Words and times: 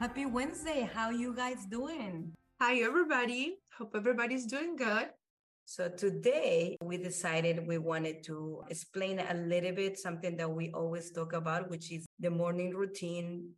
Happy 0.00 0.24
Wednesday. 0.24 0.88
How 0.94 1.10
you 1.10 1.36
guys 1.36 1.66
doing? 1.66 2.32
Hi, 2.58 2.76
everybody. 2.76 3.58
Hope 3.76 3.92
everybody's 3.94 4.46
doing 4.46 4.74
good. 4.74 5.10
So 5.66 5.90
today 5.90 6.78
we 6.82 6.96
decided 6.96 7.66
we 7.66 7.76
wanted 7.76 8.24
to 8.24 8.62
explain 8.70 9.18
a 9.18 9.34
little 9.34 9.72
bit 9.72 9.98
something 9.98 10.38
that 10.38 10.50
we 10.50 10.70
always 10.72 11.10
talk 11.12 11.34
about, 11.34 11.68
which 11.68 11.92
is 11.92 12.06
the 12.18 12.30
morning 12.30 12.74
routine, 12.74 13.50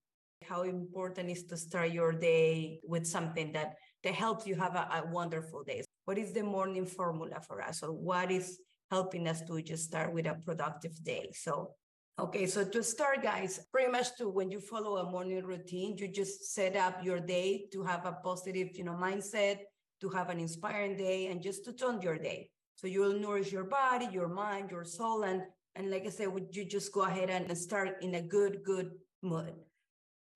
how 0.44 0.62
important 0.62 1.30
is 1.30 1.44
to 1.44 1.56
start 1.56 1.92
your 1.92 2.10
day 2.10 2.80
with 2.82 3.06
something 3.06 3.52
that, 3.52 3.74
that 4.02 4.14
helps 4.14 4.44
you 4.44 4.56
have 4.56 4.74
a, 4.74 4.88
a 4.94 5.12
wonderful 5.12 5.62
day. 5.62 5.84
What 6.06 6.18
is 6.18 6.32
the 6.32 6.42
morning 6.42 6.86
formula 6.86 7.40
for 7.46 7.62
us? 7.62 7.84
Or 7.84 7.92
what 7.92 8.32
is 8.32 8.58
helping 8.90 9.28
us 9.28 9.42
to 9.42 9.62
just 9.62 9.84
start 9.84 10.12
with 10.12 10.26
a 10.26 10.34
productive 10.44 11.04
day? 11.04 11.30
So 11.34 11.70
Okay, 12.18 12.46
so 12.46 12.62
to 12.62 12.82
start, 12.82 13.22
guys, 13.22 13.58
pretty 13.72 13.90
much 13.90 14.16
to 14.18 14.28
when 14.28 14.50
you 14.50 14.60
follow 14.60 14.98
a 14.98 15.10
morning 15.10 15.42
routine, 15.44 15.96
you 15.96 16.08
just 16.08 16.54
set 16.54 16.76
up 16.76 17.02
your 17.02 17.18
day 17.18 17.64
to 17.72 17.82
have 17.82 18.04
a 18.04 18.12
positive, 18.12 18.68
you 18.74 18.84
know, 18.84 18.92
mindset, 18.92 19.60
to 20.00 20.10
have 20.10 20.28
an 20.28 20.38
inspiring 20.38 20.96
day, 20.96 21.28
and 21.28 21.42
just 21.42 21.64
to 21.64 21.72
turn 21.72 22.02
your 22.02 22.18
day. 22.18 22.50
So 22.74 22.86
you 22.86 23.00
will 23.00 23.18
nourish 23.18 23.50
your 23.50 23.64
body, 23.64 24.08
your 24.12 24.28
mind, 24.28 24.70
your 24.70 24.84
soul, 24.84 25.22
and 25.22 25.42
and 25.74 25.90
like 25.90 26.04
I 26.04 26.10
said, 26.10 26.28
would 26.28 26.54
you 26.54 26.66
just 26.66 26.92
go 26.92 27.02
ahead 27.02 27.30
and 27.30 27.56
start 27.56 28.02
in 28.02 28.14
a 28.16 28.20
good, 28.20 28.62
good 28.62 28.90
mood? 29.22 29.54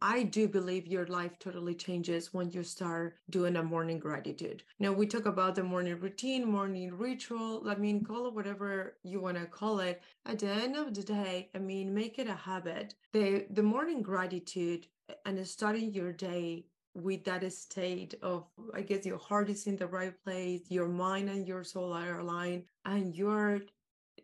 I 0.03 0.25
do 0.25 0.47
believe 0.47 0.87
your 0.87 1.07
life 1.07 1.39
totally 1.39 1.75
changes 1.75 2.35
when 2.35 2.51
you 2.51 2.63
start 2.63 3.17
doing 3.31 3.57
a 3.57 3.63
morning 3.63 3.99
gratitude. 3.99 4.63
Now, 4.79 4.93
we 4.93 5.07
talk 5.07 5.25
about 5.25 5.55
the 5.55 5.63
morning 5.63 5.99
routine, 5.99 6.47
morning 6.51 6.93
ritual. 6.93 7.63
I 7.67 7.77
mean, 7.77 8.05
call 8.05 8.27
it 8.27 8.35
whatever 8.35 8.99
you 9.03 9.21
want 9.21 9.39
to 9.39 9.47
call 9.47 9.81
it. 9.81 10.03
At 10.27 10.41
the 10.41 10.49
end 10.49 10.77
of 10.77 10.93
the 10.93 11.03
day, 11.03 11.49
I 11.55 11.59
mean, 11.59 11.95
make 11.95 12.19
it 12.19 12.29
a 12.29 12.35
habit. 12.35 12.95
The, 13.15 13.47
the 13.51 13.63
morning 13.63 14.03
gratitude 14.03 14.87
and 15.25 15.47
starting 15.47 15.95
your 15.95 16.13
day 16.13 16.67
with 16.95 17.25
that 17.25 17.51
state 17.53 18.15
of, 18.23 18.45
I 18.75 18.83
guess, 18.83 19.07
your 19.07 19.19
heart 19.19 19.49
is 19.49 19.67
in 19.67 19.77
the 19.77 19.87
right 19.87 20.15
place, 20.25 20.63
your 20.69 20.89
mind 20.89 21.31
and 21.31 21.49
your 21.49 21.65
soul 21.65 21.93
are 21.93 22.21
aligned, 22.21 22.65
and 22.85 23.15
you're 23.15 23.63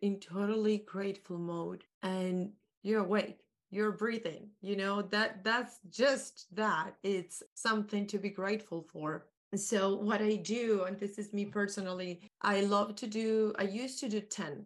in 0.03 0.21
totally 0.21 0.79
grateful 0.79 1.39
mode 1.39 1.85
and 2.03 2.51
you're 2.83 3.05
awake 3.05 3.39
you're 3.73 3.93
breathing 3.93 4.49
you 4.61 4.77
know 4.77 5.03
that 5.03 5.43
that's 5.43 5.79
just 5.91 6.47
that. 6.55 6.95
It's 7.03 7.43
something 7.55 8.07
to 8.09 8.19
be 8.19 8.31
grateful 8.31 8.87
for. 8.93 9.27
So 9.57 9.97
what 9.97 10.23
i 10.23 10.37
do 10.37 10.85
and 10.85 10.99
this 10.99 11.19
is 11.19 11.33
me 11.33 11.45
personally 11.47 12.21
i 12.43 12.61
love 12.63 12.95
to 12.97 13.07
do 13.07 13.53
i 13.59 13.65
used 13.65 13.99
to 14.01 14.09
do 14.09 14.21
10 14.21 14.65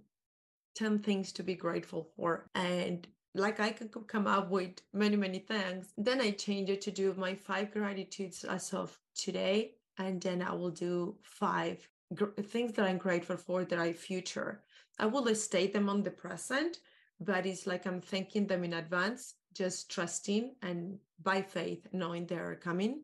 10 0.77 0.99
things 1.01 1.33
to 1.33 1.43
be 1.43 1.55
grateful 1.55 2.09
for. 2.17 2.51
And 2.55 3.07
like 3.34 3.61
i 3.61 3.71
could 3.71 3.91
come 4.07 4.27
up 4.27 4.51
with 4.51 4.83
many 4.93 5.17
many 5.17 5.39
things. 5.41 5.93
Then 5.97 6.21
i 6.21 6.31
change 6.33 6.69
it 6.71 6.81
to 6.83 6.91
do 6.91 7.15
my 7.17 7.34
five 7.34 7.73
gratitudes 7.73 8.45
as 8.45 8.73
of 8.75 8.99
today. 9.15 9.77
And 9.99 10.21
then 10.21 10.43
i 10.43 10.53
will 10.53 10.71
do 10.71 11.17
five 11.23 11.89
gr- 12.15 12.41
things 12.43 12.73
that 12.75 12.87
i'm 12.87 12.99
grateful 12.99 13.37
for 13.37 13.65
that 13.65 13.79
i 13.79 13.93
future. 13.93 14.62
I 14.99 15.07
will 15.07 15.34
state 15.34 15.73
them 15.73 15.89
on 15.89 16.03
the 16.03 16.11
present 16.11 16.79
but 17.20 17.47
it's 17.47 17.67
like 17.67 17.86
I'm 17.86 18.00
thanking 18.00 18.47
them 18.47 18.64
in 18.64 18.75
advance, 18.75 19.34
just 19.55 19.91
trusting 19.91 20.55
and 20.62 20.98
by 21.22 21.42
faith, 21.42 21.86
knowing 21.92 22.27
they're 22.27 22.56
coming. 22.56 23.03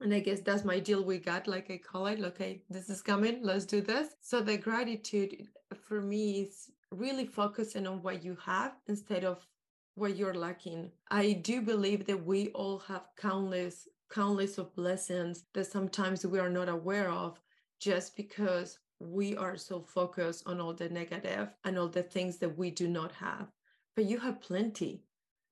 And 0.00 0.12
I 0.12 0.20
guess 0.20 0.40
that's 0.40 0.64
my 0.64 0.80
deal 0.80 1.02
we 1.02 1.18
got, 1.18 1.46
like 1.46 1.70
I 1.70 1.78
call 1.78 2.06
it. 2.06 2.20
Okay, 2.20 2.62
this 2.68 2.90
is 2.90 3.00
coming, 3.00 3.40
let's 3.42 3.64
do 3.64 3.80
this. 3.80 4.08
So 4.20 4.40
the 4.40 4.56
gratitude 4.56 5.46
for 5.88 6.00
me 6.00 6.42
is 6.42 6.70
really 6.90 7.26
focusing 7.26 7.86
on 7.86 8.02
what 8.02 8.22
you 8.22 8.36
have 8.44 8.72
instead 8.86 9.24
of 9.24 9.46
what 9.94 10.16
you're 10.16 10.34
lacking. 10.34 10.90
I 11.10 11.32
do 11.32 11.62
believe 11.62 12.06
that 12.06 12.24
we 12.24 12.48
all 12.48 12.80
have 12.80 13.08
countless, 13.16 13.88
countless 14.10 14.58
of 14.58 14.74
blessings 14.74 15.44
that 15.54 15.66
sometimes 15.66 16.26
we 16.26 16.38
are 16.38 16.50
not 16.50 16.68
aware 16.68 17.10
of 17.10 17.40
just 17.80 18.16
because 18.16 18.78
we 19.00 19.36
are 19.36 19.56
so 19.56 19.80
focused 19.80 20.46
on 20.46 20.60
all 20.60 20.72
the 20.72 20.88
negative 20.88 21.48
and 21.64 21.78
all 21.78 21.88
the 21.88 22.02
things 22.02 22.38
that 22.38 22.56
we 22.56 22.70
do 22.70 22.88
not 22.88 23.12
have. 23.12 23.48
But 23.96 24.06
you 24.06 24.18
have 24.18 24.40
plenty. 24.40 25.02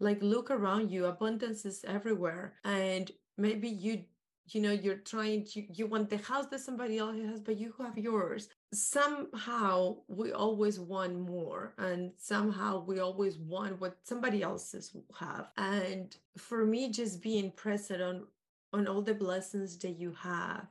Like 0.00 0.22
look 0.22 0.50
around 0.50 0.91
you, 0.91 1.06
abundance 1.06 1.64
is 1.64 1.84
everywhere. 1.86 2.54
And 2.64 3.10
maybe 3.38 3.69
you 3.69 4.04
you 4.48 4.60
know 4.60 4.72
you're 4.72 4.97
trying 4.97 5.44
to 5.44 5.62
you 5.72 5.86
want 5.86 6.10
the 6.10 6.16
house 6.19 6.47
that 6.47 6.60
somebody 6.60 6.98
else 6.98 7.16
has 7.16 7.41
but 7.41 7.56
you 7.56 7.72
have 7.78 7.97
yours 7.97 8.48
somehow 8.72 9.97
we 10.08 10.32
always 10.32 10.81
want 10.81 11.19
more 11.19 11.75
and 11.78 12.10
somehow 12.19 12.84
we 12.84 12.98
always 12.98 13.38
want 13.38 13.81
what 13.81 13.97
somebody 14.02 14.42
else's 14.42 14.97
have 15.19 15.48
and 15.58 16.16
for 16.36 16.66
me 16.66 16.91
just 16.91 17.22
being 17.22 17.52
present 17.52 18.02
on 18.02 18.26
on 18.72 18.88
all 18.88 19.02
the 19.02 19.14
blessings 19.14 19.78
that 19.78 19.98
you 19.98 20.12
have 20.12 20.66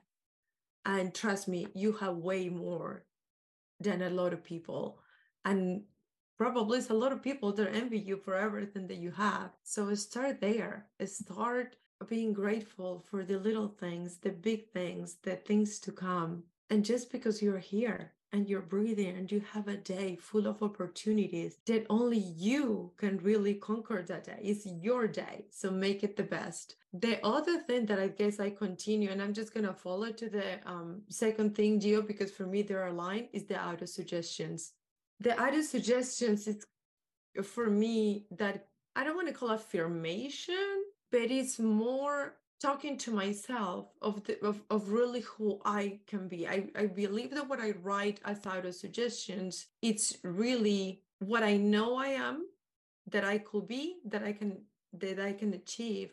and 0.86 1.14
trust 1.14 1.48
me, 1.48 1.68
you 1.74 1.94
have 1.94 2.18
way 2.18 2.50
more 2.50 3.06
than 3.80 4.02
a 4.02 4.10
lot 4.10 4.34
of 4.34 4.44
people. 4.44 5.00
And 5.46 5.84
probably 6.38 6.80
it's 6.80 6.90
a 6.90 6.94
lot 6.94 7.12
of 7.12 7.22
people 7.22 7.52
that 7.54 7.74
envy 7.74 8.00
you 8.00 8.18
for 8.18 8.36
everything 8.36 8.88
that 8.88 8.98
you 8.98 9.12
have. 9.12 9.52
So 9.64 9.94
start 9.96 10.42
there. 10.42 10.88
Start 11.06 11.76
being 12.10 12.34
grateful 12.34 13.04
for 13.10 13.24
the 13.24 13.38
little 13.38 13.68
things, 13.68 14.18
the 14.18 14.32
big 14.32 14.72
things, 14.72 15.18
the 15.24 15.36
things 15.36 15.80
to 15.80 15.92
come. 15.92 16.44
And 16.70 16.84
just 16.84 17.12
because 17.12 17.42
you're 17.42 17.60
here, 17.60 18.14
and 18.34 18.48
you're 18.48 18.62
breathing 18.62 19.18
and 19.18 19.32
you 19.32 19.42
have 19.52 19.68
a 19.68 19.78
day 19.78 20.16
full 20.16 20.48
of 20.48 20.64
opportunities 20.64 21.58
that 21.66 21.86
only 21.90 22.18
you 22.18 22.92
can 22.98 23.18
really 23.18 23.56
conquer 23.56 24.02
that 24.02 24.24
day. 24.24 24.40
It's 24.42 24.66
your 24.66 25.08
day. 25.08 25.46
So 25.50 25.70
make 25.70 26.04
it 26.04 26.16
the 26.16 26.24
best. 26.24 26.76
The 26.94 27.26
other 27.26 27.60
thing 27.60 27.86
that 27.88 28.00
I 28.00 28.08
guess 28.08 28.40
I 28.40 28.50
continue, 28.50 29.10
and 29.10 29.22
I'm 29.22 29.34
just 29.34 29.54
going 29.54 29.66
to 29.66 29.74
follow 29.74 30.12
to 30.12 30.30
the 30.30 30.60
um, 30.66 31.02
second 31.10 31.56
thing, 31.56 31.80
Gio, 31.80 32.06
because 32.06 32.32
for 32.32 32.46
me 32.46 32.62
they're 32.62 32.88
aligned, 32.88 33.28
is 33.34 33.46
the 33.46 33.62
auto 33.62 33.86
suggestions. 33.86 34.74
The 35.20 35.40
auto 35.42 35.62
suggestions 35.62 36.48
is 36.48 36.66
for 37.44 37.70
me 37.70 38.26
that 38.32 38.68
I 38.96 39.04
don't 39.04 39.16
want 39.16 39.28
to 39.28 39.34
call 39.34 39.52
affirmation, 39.52 40.84
but 41.12 41.32
it's 41.32 41.60
more 41.60 42.36
talking 42.62 42.96
to 42.96 43.12
myself 43.12 43.88
of 44.02 44.24
the 44.24 44.44
of, 44.46 44.62
of 44.70 44.90
really 44.90 45.22
who 45.22 45.60
I 45.66 46.00
can 46.08 46.28
be. 46.28 46.48
I, 46.48 46.68
I 46.76 46.86
believe 46.86 47.32
that 47.32 47.50
what 47.50 47.60
I 47.60 47.72
write 47.82 48.20
as 48.24 48.46
auto 48.46 48.72
suggestions, 48.72 49.68
it's 49.82 50.18
really 50.24 51.02
what 51.20 51.44
I 51.44 51.58
know 51.58 51.96
I 51.96 52.10
am, 52.10 52.46
that 53.10 53.26
I 53.26 53.40
could 53.40 53.68
be, 53.68 53.98
that 54.06 54.24
I 54.24 54.34
can 54.34 54.62
that 54.94 55.20
I 55.20 55.34
can 55.34 55.54
achieve. 55.54 56.12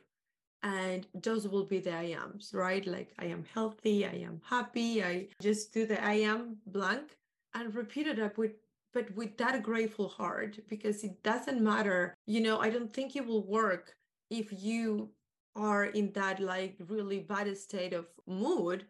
And 0.62 1.06
those 1.14 1.46
will 1.46 1.64
be 1.64 1.78
the 1.78 1.94
I 1.94 2.16
ams, 2.20 2.50
right? 2.52 2.84
Like 2.84 3.12
I 3.18 3.26
am 3.26 3.44
healthy, 3.54 4.06
I 4.06 4.16
am 4.28 4.40
happy. 4.42 5.04
I 5.04 5.28
just 5.40 5.72
do 5.72 5.86
the 5.86 6.02
I 6.02 6.14
am 6.14 6.56
blank 6.66 7.16
and 7.54 7.74
repeat 7.74 8.06
it 8.06 8.18
up 8.18 8.38
with 8.38 8.52
but 8.94 9.14
with 9.14 9.36
that 9.36 9.62
grateful 9.62 10.08
heart 10.08 10.58
because 10.68 11.04
it 11.04 11.22
doesn't 11.22 11.60
matter. 11.60 12.14
You 12.26 12.40
know, 12.40 12.58
I 12.58 12.70
don't 12.70 12.92
think 12.92 13.14
it 13.14 13.26
will 13.26 13.44
work 13.44 13.94
if 14.30 14.52
you 14.52 15.10
are 15.58 15.86
in 15.86 16.12
that 16.12 16.40
like 16.40 16.76
really 16.88 17.20
bad 17.20 17.56
state 17.56 17.92
of 17.92 18.06
mood 18.26 18.84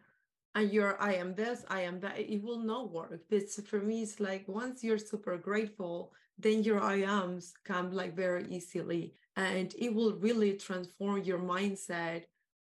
and 0.55 0.71
you're 0.71 1.01
i 1.01 1.13
am 1.13 1.33
this 1.35 1.65
i 1.69 1.81
am 1.81 1.99
that 1.99 2.17
it 2.19 2.41
will 2.43 2.59
not 2.59 2.91
work. 2.91 3.21
But 3.29 3.49
for 3.67 3.79
me 3.79 4.03
it's 4.03 4.19
like 4.19 4.47
once 4.47 4.83
you're 4.83 4.97
super 4.97 5.37
grateful 5.37 6.13
then 6.37 6.63
your 6.63 6.81
i 6.81 7.01
ams 7.01 7.53
come 7.65 7.91
like 7.91 8.15
very 8.15 8.45
easily 8.49 9.13
and 9.35 9.73
it 9.77 9.93
will 9.93 10.13
really 10.13 10.53
transform 10.53 11.23
your 11.23 11.39
mindset 11.39 12.23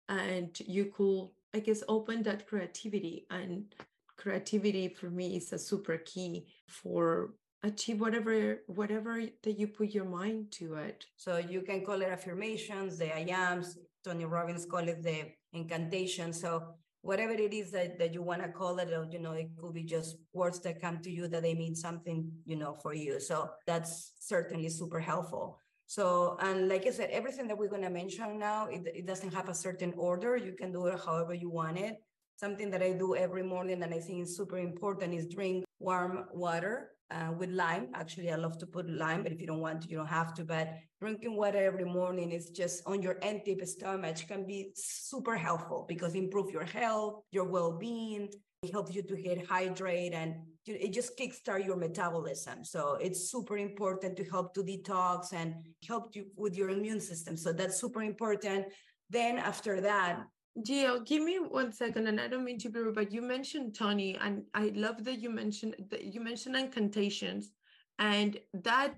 and 0.10 0.60
you 0.60 0.86
could 0.86 1.30
i 1.54 1.60
guess 1.60 1.84
open 1.88 2.24
that 2.24 2.48
creativity 2.48 3.26
and 3.30 3.76
creativity 4.18 4.88
for 4.88 5.10
me 5.10 5.38
is 5.38 5.52
a 5.54 5.58
super 5.58 5.98
key 5.98 6.46
for 6.68 7.34
achieve 7.64 8.00
whatever 8.00 8.62
whatever 8.68 9.22
that 9.44 9.60
you 9.60 9.68
put 9.68 9.90
your 9.90 10.06
mind 10.06 10.52
to 10.52 10.76
it. 10.76 11.06
So 11.16 11.38
you 11.38 11.62
can 11.62 11.86
call 11.86 12.02
it 12.02 12.10
affirmations 12.10 12.98
the 12.98 13.16
i 13.16 13.26
ams 13.30 13.78
Tony 14.04 14.26
Robbins 14.26 14.66
call 14.66 14.88
it 14.88 15.04
the 15.04 15.32
incantation. 15.54 16.34
So 16.34 16.76
whatever 17.02 17.34
it 17.34 17.54
is 17.54 17.72
that, 17.72 17.98
that 18.00 18.14
you 18.14 18.22
want 18.22 18.42
to 18.44 18.50
call 18.50 18.78
it, 18.80 18.92
or, 18.94 19.08
you 19.12 19.20
know, 19.20 19.34
it 19.34 19.50
could 19.58 19.74
be 19.74 19.84
just 19.84 20.18
words 20.34 20.60
that 20.60 20.82
come 20.82 21.00
to 21.00 21.12
you 21.12 21.28
that 21.28 21.42
they 21.42 21.54
mean 21.54 21.76
something, 21.76 22.32
you 22.46 22.56
know, 22.56 22.74
for 22.82 22.94
you. 22.94 23.20
So 23.20 23.50
that's 23.66 24.14
certainly 24.20 24.70
super 24.70 25.00
helpful. 25.00 25.60
So, 25.88 26.38
and 26.40 26.70
like 26.70 26.88
I 26.88 26.92
said, 26.92 27.10
everything 27.10 27.48
that 27.48 27.58
we're 27.58 27.70
going 27.70 27.82
to 27.82 27.90
mention 27.90 28.40
now, 28.40 28.68
it, 28.68 28.84
it 28.96 29.06
doesn't 29.06 29.34
have 29.34 29.50
a 29.50 29.54
certain 29.54 29.94
order. 29.98 30.38
You 30.38 30.54
can 30.54 30.72
do 30.72 30.86
it 30.88 31.00
however 31.06 31.34
you 31.34 31.50
want 31.50 31.78
it. 31.78 32.02
Something 32.38 32.72
that 32.72 32.82
I 32.82 32.94
do 32.94 33.16
every 33.16 33.44
morning 33.44 33.84
and 33.84 33.94
I 33.94 34.00
think 34.00 34.24
is 34.24 34.36
super 34.36 34.58
important 34.58 35.14
is 35.14 35.28
drink 35.28 35.64
warm 35.80 36.26
water 36.34 36.92
uh, 37.12 37.32
with 37.38 37.50
lime. 37.50 37.90
Actually, 37.94 38.32
I 38.32 38.36
love 38.36 38.58
to 38.60 38.66
put 38.66 38.90
lime, 38.90 39.24
but 39.24 39.32
if 39.32 39.40
you 39.40 39.48
don't 39.48 39.60
want 39.60 39.82
to, 39.82 39.90
you 39.90 39.98
don't 39.98 40.08
have 40.08 40.34
to. 40.36 40.44
But 40.44 40.74
drinking 41.00 41.36
water 41.36 41.60
every 41.60 41.86
morning 41.86 42.32
is 42.32 42.50
just 42.50 42.84
on 42.86 43.02
your 43.02 43.18
empty 43.22 43.58
stomach 43.66 44.18
can 44.28 44.46
be 44.46 44.72
super 44.76 45.36
helpful 45.36 45.86
because 45.88 46.16
improve 46.16 46.50
your 46.52 46.64
health, 46.64 47.24
your 47.32 47.46
well-being. 47.46 48.30
It 48.64 48.72
helps 48.72 48.94
you 48.94 49.02
to 49.02 49.16
get 49.16 49.48
hydrated 49.48 50.14
and 50.14 50.36
it 50.68 50.94
just 50.94 51.18
kickstart 51.18 51.66
your 51.66 51.76
metabolism. 51.76 52.64
So 52.64 52.96
it's 53.02 53.32
super 53.32 53.58
important 53.58 54.16
to 54.18 54.24
help 54.24 54.54
to 54.54 54.64
detox 54.64 55.34
and 55.34 55.56
help 55.88 56.16
you 56.16 56.28
with 56.36 56.56
your 56.56 56.70
immune 56.70 57.02
system. 57.02 57.36
So 57.36 57.52
that's 57.54 57.82
super 57.82 58.04
important. 58.04 58.68
Then 59.10 59.40
after 59.40 59.82
that, 59.82 60.24
Gio, 60.60 61.06
give 61.06 61.24
me 61.24 61.38
one 61.38 61.72
second, 61.72 62.08
and 62.08 62.20
I 62.20 62.28
don't 62.28 62.44
mean 62.44 62.60
to 62.60 62.70
be 62.70 62.80
rude, 62.80 62.96
but 62.96 63.12
you 63.12 63.22
mentioned 63.22 63.74
Tony, 63.74 64.18
and 64.20 64.44
I 64.54 64.72
love 64.76 65.04
that 65.06 65.20
you 65.20 65.30
mentioned 65.30 65.76
that 65.90 66.04
you 66.04 66.20
mentioned 66.20 66.58
incantations, 66.58 67.52
and 68.00 68.38
that 68.54 68.96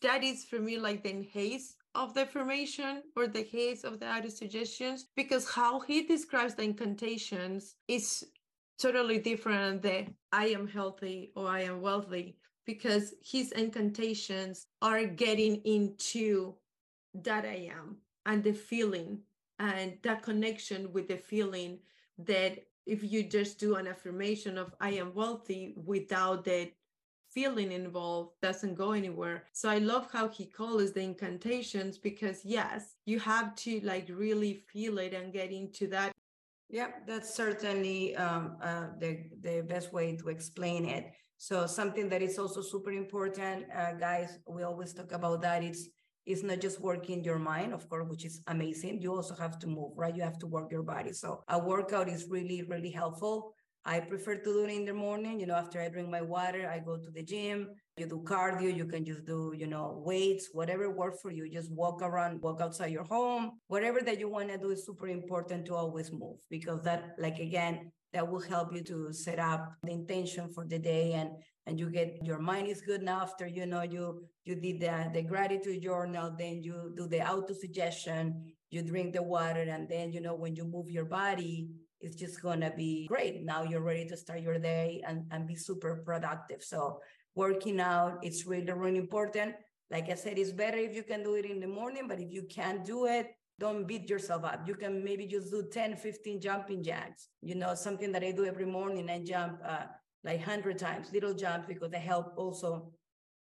that 0.00 0.22
is 0.22 0.44
for 0.44 0.60
me 0.60 0.78
like 0.78 1.02
the 1.02 1.22
haze 1.32 1.74
of 1.96 2.14
the 2.14 2.20
affirmation 2.22 3.02
or 3.16 3.26
the 3.26 3.42
haze 3.42 3.82
of 3.82 3.98
the 3.98 4.08
auto 4.08 4.28
suggestions, 4.28 5.06
because 5.16 5.50
how 5.50 5.80
he 5.80 6.06
describes 6.06 6.54
the 6.54 6.62
incantations 6.62 7.74
is 7.88 8.24
totally 8.78 9.18
different 9.18 9.82
than 9.82 10.14
I 10.30 10.46
am 10.46 10.68
healthy 10.68 11.32
or 11.34 11.48
I 11.48 11.62
am 11.62 11.80
wealthy, 11.80 12.36
because 12.64 13.14
his 13.24 13.50
incantations 13.52 14.66
are 14.80 15.04
getting 15.04 15.56
into 15.64 16.54
that 17.14 17.44
I 17.44 17.70
am 17.72 17.96
and 18.26 18.44
the 18.44 18.52
feeling 18.52 19.20
and 19.58 19.96
that 20.02 20.22
connection 20.22 20.92
with 20.92 21.08
the 21.08 21.16
feeling 21.16 21.78
that 22.18 22.58
if 22.86 23.02
you 23.02 23.22
just 23.22 23.58
do 23.58 23.76
an 23.76 23.86
affirmation 23.86 24.58
of 24.58 24.74
i 24.80 24.90
am 24.90 25.14
wealthy 25.14 25.74
without 25.84 26.44
that 26.44 26.70
feeling 27.34 27.72
involved 27.72 28.30
doesn't 28.40 28.76
go 28.76 28.92
anywhere. 28.92 29.44
So 29.52 29.68
i 29.68 29.78
love 29.78 30.08
how 30.12 30.28
he 30.28 30.46
calls 30.46 30.92
the 30.92 31.00
incantations 31.00 31.98
because 31.98 32.44
yes 32.44 32.94
you 33.04 33.18
have 33.18 33.56
to 33.56 33.80
like 33.82 34.08
really 34.08 34.54
feel 34.54 34.98
it 34.98 35.12
and 35.12 35.32
get 35.32 35.50
into 35.50 35.88
that. 35.88 36.12
Yeah 36.70 36.90
that's 37.06 37.34
certainly 37.34 38.14
um, 38.16 38.56
uh, 38.62 38.86
the, 39.00 39.24
the 39.42 39.62
best 39.62 39.92
way 39.92 40.16
to 40.16 40.28
explain 40.28 40.84
it. 40.86 41.12
So 41.36 41.66
something 41.66 42.08
that 42.08 42.22
is 42.22 42.38
also 42.38 42.62
super 42.62 42.92
important 42.92 43.66
uh, 43.76 43.94
guys 43.94 44.38
we 44.46 44.62
always 44.62 44.92
talk 44.94 45.10
about 45.12 45.42
that 45.42 45.64
it's 45.64 45.88
it's 46.26 46.42
not 46.42 46.60
just 46.60 46.80
working 46.80 47.22
your 47.22 47.38
mind, 47.38 47.72
of 47.74 47.88
course, 47.88 48.06
which 48.08 48.24
is 48.24 48.40
amazing. 48.46 49.00
You 49.00 49.14
also 49.14 49.34
have 49.34 49.58
to 49.60 49.66
move, 49.66 49.92
right? 49.96 50.14
You 50.14 50.22
have 50.22 50.38
to 50.38 50.46
work 50.46 50.70
your 50.70 50.82
body. 50.82 51.12
So 51.12 51.42
a 51.48 51.58
workout 51.58 52.08
is 52.08 52.26
really, 52.28 52.62
really 52.62 52.90
helpful. 52.90 53.54
I 53.86 54.00
prefer 54.00 54.36
to 54.36 54.44
do 54.44 54.64
it 54.64 54.70
in 54.70 54.86
the 54.86 54.94
morning. 54.94 55.38
You 55.38 55.46
know, 55.46 55.56
after 55.56 55.78
I 55.80 55.88
drink 55.90 56.08
my 56.08 56.22
water, 56.22 56.66
I 56.68 56.78
go 56.78 56.96
to 56.96 57.10
the 57.10 57.22
gym. 57.22 57.68
You 57.98 58.06
do 58.06 58.24
cardio. 58.26 58.74
You 58.74 58.86
can 58.86 59.04
just 59.04 59.26
do, 59.26 59.52
you 59.54 59.66
know, 59.66 60.02
weights, 60.04 60.48
whatever 60.52 60.90
works 60.90 61.20
for 61.20 61.30
you. 61.30 61.50
Just 61.50 61.70
walk 61.70 62.00
around, 62.00 62.40
walk 62.40 62.62
outside 62.62 62.92
your 62.92 63.04
home. 63.04 63.52
Whatever 63.66 64.00
that 64.00 64.18
you 64.18 64.30
want 64.30 64.48
to 64.48 64.56
do 64.56 64.70
is 64.70 64.86
super 64.86 65.08
important 65.08 65.66
to 65.66 65.74
always 65.74 66.10
move 66.10 66.38
because 66.48 66.82
that, 66.84 67.10
like 67.18 67.38
again, 67.38 67.92
that 68.14 68.26
will 68.26 68.40
help 68.40 68.72
you 68.72 68.82
to 68.84 69.12
set 69.12 69.38
up 69.38 69.74
the 69.82 69.92
intention 69.92 70.50
for 70.54 70.64
the 70.64 70.78
day 70.78 71.12
and 71.12 71.30
and 71.66 71.78
you 71.78 71.90
get 71.90 72.18
your 72.22 72.38
mind 72.38 72.68
is 72.68 72.80
good 72.80 73.02
now 73.02 73.20
after 73.22 73.46
you 73.46 73.66
know 73.66 73.82
you 73.82 74.22
you 74.44 74.54
did 74.54 74.80
the, 74.80 75.10
the 75.14 75.22
gratitude 75.22 75.82
journal 75.82 76.34
then 76.38 76.62
you 76.62 76.92
do 76.96 77.06
the 77.06 77.20
auto 77.20 77.54
suggestion 77.54 78.52
you 78.70 78.82
drink 78.82 79.14
the 79.14 79.22
water 79.22 79.62
and 79.62 79.88
then 79.88 80.12
you 80.12 80.20
know 80.20 80.34
when 80.34 80.54
you 80.54 80.64
move 80.64 80.90
your 80.90 81.04
body 81.04 81.68
it's 82.04 82.16
just 82.16 82.42
gonna 82.42 82.70
be 82.76 83.06
great. 83.06 83.44
Now 83.44 83.62
you're 83.62 83.80
ready 83.80 84.06
to 84.08 84.16
start 84.16 84.40
your 84.40 84.58
day 84.58 85.02
and, 85.06 85.24
and 85.30 85.46
be 85.46 85.56
super 85.56 86.02
productive. 86.04 86.62
So 86.62 87.00
working 87.34 87.80
out 87.80 88.18
it's 88.22 88.46
really 88.46 88.70
really 88.70 88.98
important. 88.98 89.54
Like 89.90 90.10
i 90.10 90.14
said 90.14 90.38
it's 90.38 90.52
better 90.52 90.78
if 90.78 90.94
you 90.94 91.02
can 91.02 91.22
do 91.22 91.34
it 91.34 91.44
in 91.44 91.60
the 91.60 91.66
morning 91.66 92.06
but 92.08 92.20
if 92.20 92.30
you 92.30 92.44
can't 92.44 92.84
do 92.84 93.06
it 93.06 93.26
don't 93.60 93.86
beat 93.86 94.10
yourself 94.10 94.44
up. 94.44 94.66
You 94.66 94.74
can 94.74 95.04
maybe 95.04 95.26
just 95.26 95.50
do 95.50 95.68
10 95.72 95.96
15 95.96 96.40
jumping 96.40 96.82
jacks 96.82 97.28
you 97.40 97.54
know 97.54 97.74
something 97.74 98.10
that 98.12 98.24
i 98.24 98.32
do 98.32 98.44
every 98.44 98.66
morning. 98.66 99.08
I 99.08 99.20
jump 99.24 99.60
uh, 99.64 99.86
like 100.24 100.38
100 100.38 100.78
times 100.78 101.12
little 101.12 101.34
jumps 101.34 101.68
because 101.68 101.90
they 101.90 101.98
help 101.98 102.32
also 102.36 102.90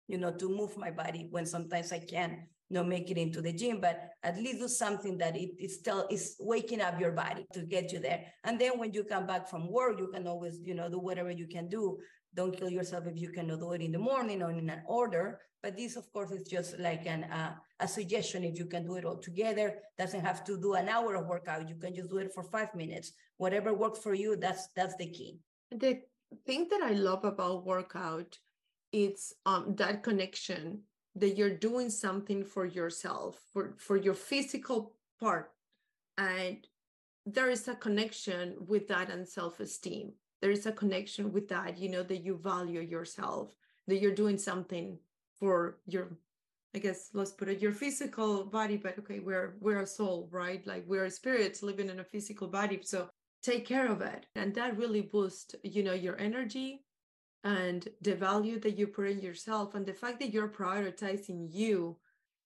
you 0.08 0.18
know 0.18 0.32
to 0.32 0.48
move 0.48 0.76
my 0.76 0.90
body 0.90 1.28
when 1.30 1.46
sometimes 1.46 1.92
i 1.92 1.98
can't 1.98 2.38
you 2.68 2.74
know 2.74 2.84
make 2.84 3.10
it 3.10 3.18
into 3.18 3.40
the 3.42 3.52
gym 3.52 3.80
but 3.80 4.10
at 4.22 4.36
least 4.36 4.58
do 4.58 4.68
something 4.68 5.18
that 5.18 5.36
it 5.36 5.50
is 5.58 5.76
still 5.76 6.06
is 6.10 6.36
waking 6.40 6.80
up 6.80 6.98
your 6.98 7.12
body 7.12 7.46
to 7.52 7.62
get 7.62 7.92
you 7.92 7.98
there. 7.98 8.24
And 8.44 8.58
then 8.58 8.78
when 8.78 8.92
you 8.92 9.04
come 9.04 9.26
back 9.26 9.48
from 9.48 9.70
work 9.70 9.98
you 9.98 10.08
can 10.08 10.26
always 10.26 10.60
you 10.62 10.74
know 10.74 10.88
do 10.88 10.98
whatever 10.98 11.30
you 11.30 11.46
can 11.46 11.68
do. 11.68 11.98
Don't 12.34 12.56
kill 12.56 12.68
yourself 12.68 13.06
if 13.06 13.16
you 13.16 13.30
cannot 13.30 13.60
do 13.60 13.72
it 13.72 13.80
in 13.80 13.92
the 13.92 13.98
morning 13.98 14.42
or 14.42 14.50
in 14.50 14.68
an 14.68 14.82
order 14.86 15.40
but 15.62 15.76
this 15.76 15.96
of 15.96 16.10
course 16.12 16.30
is 16.30 16.48
just 16.48 16.78
like 16.78 17.06
an 17.06 17.24
uh, 17.24 17.54
a 17.80 17.88
suggestion. 17.88 18.44
If 18.44 18.58
you 18.58 18.66
can 18.66 18.84
do 18.86 18.96
it 18.96 19.04
all 19.04 19.18
together 19.18 19.76
doesn't 19.98 20.24
have 20.24 20.42
to 20.44 20.58
do 20.60 20.74
an 20.74 20.88
hour 20.88 21.14
of 21.16 21.26
workout 21.26 21.68
you 21.68 21.76
can 21.76 21.94
just 21.94 22.10
do 22.10 22.18
it 22.18 22.32
for 22.34 22.44
five 22.44 22.74
minutes. 22.74 23.12
Whatever 23.36 23.74
works 23.74 23.98
for 23.98 24.14
you 24.14 24.36
that's 24.36 24.68
that's 24.74 24.96
the 24.96 25.10
key. 25.10 25.38
The 25.70 26.00
thing 26.46 26.68
that 26.70 26.82
I 26.82 26.92
love 26.92 27.24
about 27.24 27.66
workout 27.66 28.38
it's 28.92 29.34
um, 29.44 29.74
that 29.76 30.04
connection 30.04 30.82
that 31.16 31.36
you're 31.36 31.56
doing 31.56 31.90
something 31.90 32.44
for 32.44 32.64
yourself 32.64 33.40
for 33.52 33.74
for 33.78 33.96
your 33.96 34.14
physical 34.14 34.94
part 35.20 35.50
and 36.18 36.66
there 37.26 37.50
is 37.50 37.66
a 37.68 37.74
connection 37.74 38.54
with 38.68 38.86
that 38.88 39.10
and 39.10 39.26
self-esteem. 39.26 40.12
There 40.42 40.50
is 40.50 40.66
a 40.66 40.72
connection 40.72 41.32
with 41.32 41.48
that 41.48 41.78
you 41.78 41.88
know 41.88 42.02
that 42.02 42.22
you 42.22 42.36
value 42.36 42.80
yourself 42.80 43.56
that 43.86 44.00
you're 44.00 44.14
doing 44.14 44.38
something 44.38 44.98
for 45.38 45.78
your 45.86 46.16
i 46.74 46.78
guess 46.78 47.10
let's 47.12 47.32
put 47.32 47.48
it 47.48 47.60
your 47.60 47.72
physical 47.72 48.44
body 48.44 48.76
but 48.76 48.98
okay 48.98 49.20
we're 49.20 49.56
we're 49.60 49.80
a 49.80 49.86
soul 49.86 50.28
right? 50.30 50.66
Like 50.66 50.84
we're 50.86 51.08
spirits 51.10 51.62
living 51.62 51.88
in 51.88 52.00
a 52.00 52.04
physical 52.04 52.48
body 52.48 52.80
so 52.82 53.08
take 53.44 53.66
care 53.66 53.86
of 53.86 54.00
it. 54.00 54.26
And 54.34 54.54
that 54.54 54.76
really 54.76 55.02
boosts 55.02 55.54
you 55.62 55.82
know 55.82 55.92
your 55.92 56.18
energy 56.18 56.84
and 57.44 57.86
the 58.00 58.14
value 58.14 58.58
that 58.60 58.78
you 58.78 58.86
put 58.86 59.10
in 59.10 59.20
yourself. 59.20 59.74
And 59.74 59.84
the 59.84 59.92
fact 59.92 60.18
that 60.20 60.32
you're 60.32 60.48
prioritizing 60.48 61.48
you 61.52 61.96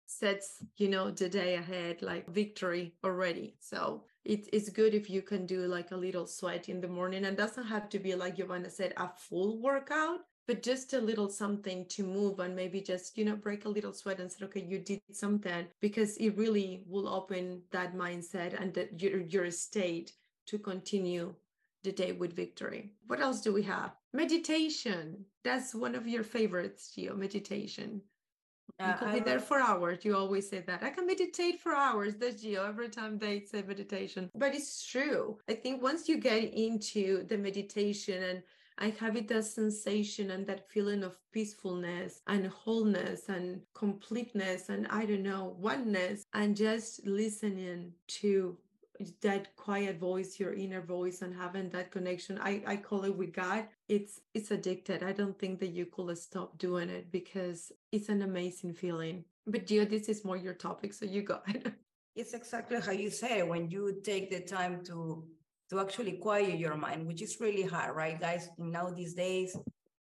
sets 0.06 0.64
you 0.78 0.88
know 0.88 1.10
the 1.10 1.28
day 1.28 1.54
ahead 1.54 2.02
like 2.02 2.28
victory 2.28 2.94
already. 3.04 3.54
So 3.60 4.04
it, 4.24 4.48
it's 4.52 4.70
good 4.70 4.94
if 4.94 5.08
you 5.08 5.22
can 5.22 5.46
do 5.46 5.66
like 5.66 5.92
a 5.92 5.96
little 5.96 6.26
sweat 6.26 6.68
in 6.68 6.80
the 6.80 6.88
morning. 6.88 7.24
And 7.24 7.36
doesn't 7.36 7.66
have 7.66 7.88
to 7.90 7.98
be 7.98 8.14
like 8.14 8.36
Giovanna 8.36 8.70
said 8.70 8.92
a 8.96 9.08
full 9.08 9.60
workout 9.62 10.20
but 10.48 10.62
just 10.62 10.94
a 10.94 10.98
little 10.98 11.28
something 11.28 11.84
to 11.90 12.02
move 12.02 12.40
and 12.40 12.56
maybe 12.56 12.80
just 12.80 13.18
you 13.18 13.24
know 13.24 13.36
break 13.36 13.66
a 13.66 13.68
little 13.68 13.92
sweat 13.92 14.18
and 14.18 14.32
say 14.32 14.44
okay 14.46 14.64
you 14.66 14.78
did 14.78 15.00
something 15.12 15.66
because 15.80 16.16
it 16.16 16.36
really 16.38 16.82
will 16.86 17.06
open 17.06 17.60
that 17.70 17.94
mindset 17.94 18.58
and 18.60 18.72
that 18.72 19.00
your, 19.00 19.20
your 19.20 19.50
state 19.50 20.14
to 20.48 20.58
continue 20.58 21.34
the 21.84 21.92
day 21.92 22.12
with 22.12 22.34
victory. 22.34 22.92
What 23.06 23.20
else 23.20 23.40
do 23.40 23.52
we 23.52 23.62
have? 23.62 23.92
Meditation. 24.12 25.24
That's 25.44 25.74
one 25.74 25.94
of 25.94 26.06
your 26.06 26.24
favorites, 26.24 26.92
Gio, 26.96 27.16
meditation. 27.16 28.02
You 28.80 28.86
uh, 28.86 28.96
could 28.96 29.12
be 29.12 29.20
there 29.20 29.40
for 29.40 29.60
hours. 29.60 30.04
You 30.04 30.16
always 30.16 30.48
say 30.48 30.60
that. 30.60 30.82
I 30.82 30.90
can 30.90 31.06
meditate 31.06 31.60
for 31.60 31.74
hours. 31.74 32.14
That's 32.16 32.44
Gio 32.44 32.68
every 32.68 32.88
time 32.88 33.18
they 33.18 33.40
say 33.40 33.62
meditation. 33.62 34.30
But 34.34 34.54
it's 34.54 34.86
true. 34.86 35.38
I 35.48 35.54
think 35.54 35.82
once 35.82 36.08
you 36.08 36.18
get 36.18 36.52
into 36.54 37.24
the 37.24 37.38
meditation 37.38 38.22
and 38.22 38.42
I 38.80 38.90
have 39.00 39.16
it 39.16 39.26
that 39.28 39.44
sensation 39.44 40.30
and 40.30 40.46
that 40.46 40.70
feeling 40.70 41.02
of 41.02 41.16
peacefulness 41.32 42.20
and 42.28 42.46
wholeness 42.46 43.28
and 43.28 43.60
completeness 43.74 44.68
and 44.68 44.86
I 44.88 45.04
don't 45.04 45.24
know, 45.24 45.56
oneness, 45.58 46.24
and 46.32 46.56
just 46.56 47.04
listening 47.04 47.92
to 48.20 48.56
that 49.22 49.54
quiet 49.56 49.98
voice 49.98 50.40
your 50.40 50.54
inner 50.54 50.80
voice 50.80 51.22
and 51.22 51.34
having 51.34 51.68
that 51.70 51.90
connection 51.90 52.38
i 52.42 52.62
i 52.66 52.76
call 52.76 53.04
it 53.04 53.14
with 53.14 53.32
god. 53.32 53.66
It's 53.88 54.20
it's 54.34 54.50
addicted. 54.50 55.02
I 55.02 55.12
don't 55.12 55.38
think 55.38 55.60
that 55.60 55.68
you 55.68 55.86
could 55.86 56.18
stop 56.18 56.58
doing 56.58 56.90
it 56.90 57.10
because 57.10 57.72
it's 57.90 58.08
an 58.08 58.22
amazing 58.22 58.74
feeling. 58.74 59.24
But 59.46 59.66
Gio, 59.66 59.88
this 59.88 60.08
is 60.08 60.24
more 60.24 60.36
your 60.36 60.54
topic 60.54 60.92
so 60.92 61.06
you 61.06 61.22
go 61.22 61.40
it's 62.16 62.34
exactly 62.34 62.80
how 62.80 62.92
you 62.92 63.10
say 63.10 63.42
when 63.42 63.70
you 63.70 64.00
take 64.02 64.30
the 64.30 64.40
time 64.40 64.84
to 64.84 65.24
to 65.70 65.80
actually 65.80 66.12
quiet 66.12 66.58
your 66.58 66.76
mind 66.76 67.06
which 67.06 67.22
is 67.22 67.40
really 67.40 67.62
hard 67.62 67.94
right 67.96 68.20
guys? 68.20 68.50
Now 68.58 68.90
these 68.90 69.14
days 69.14 69.56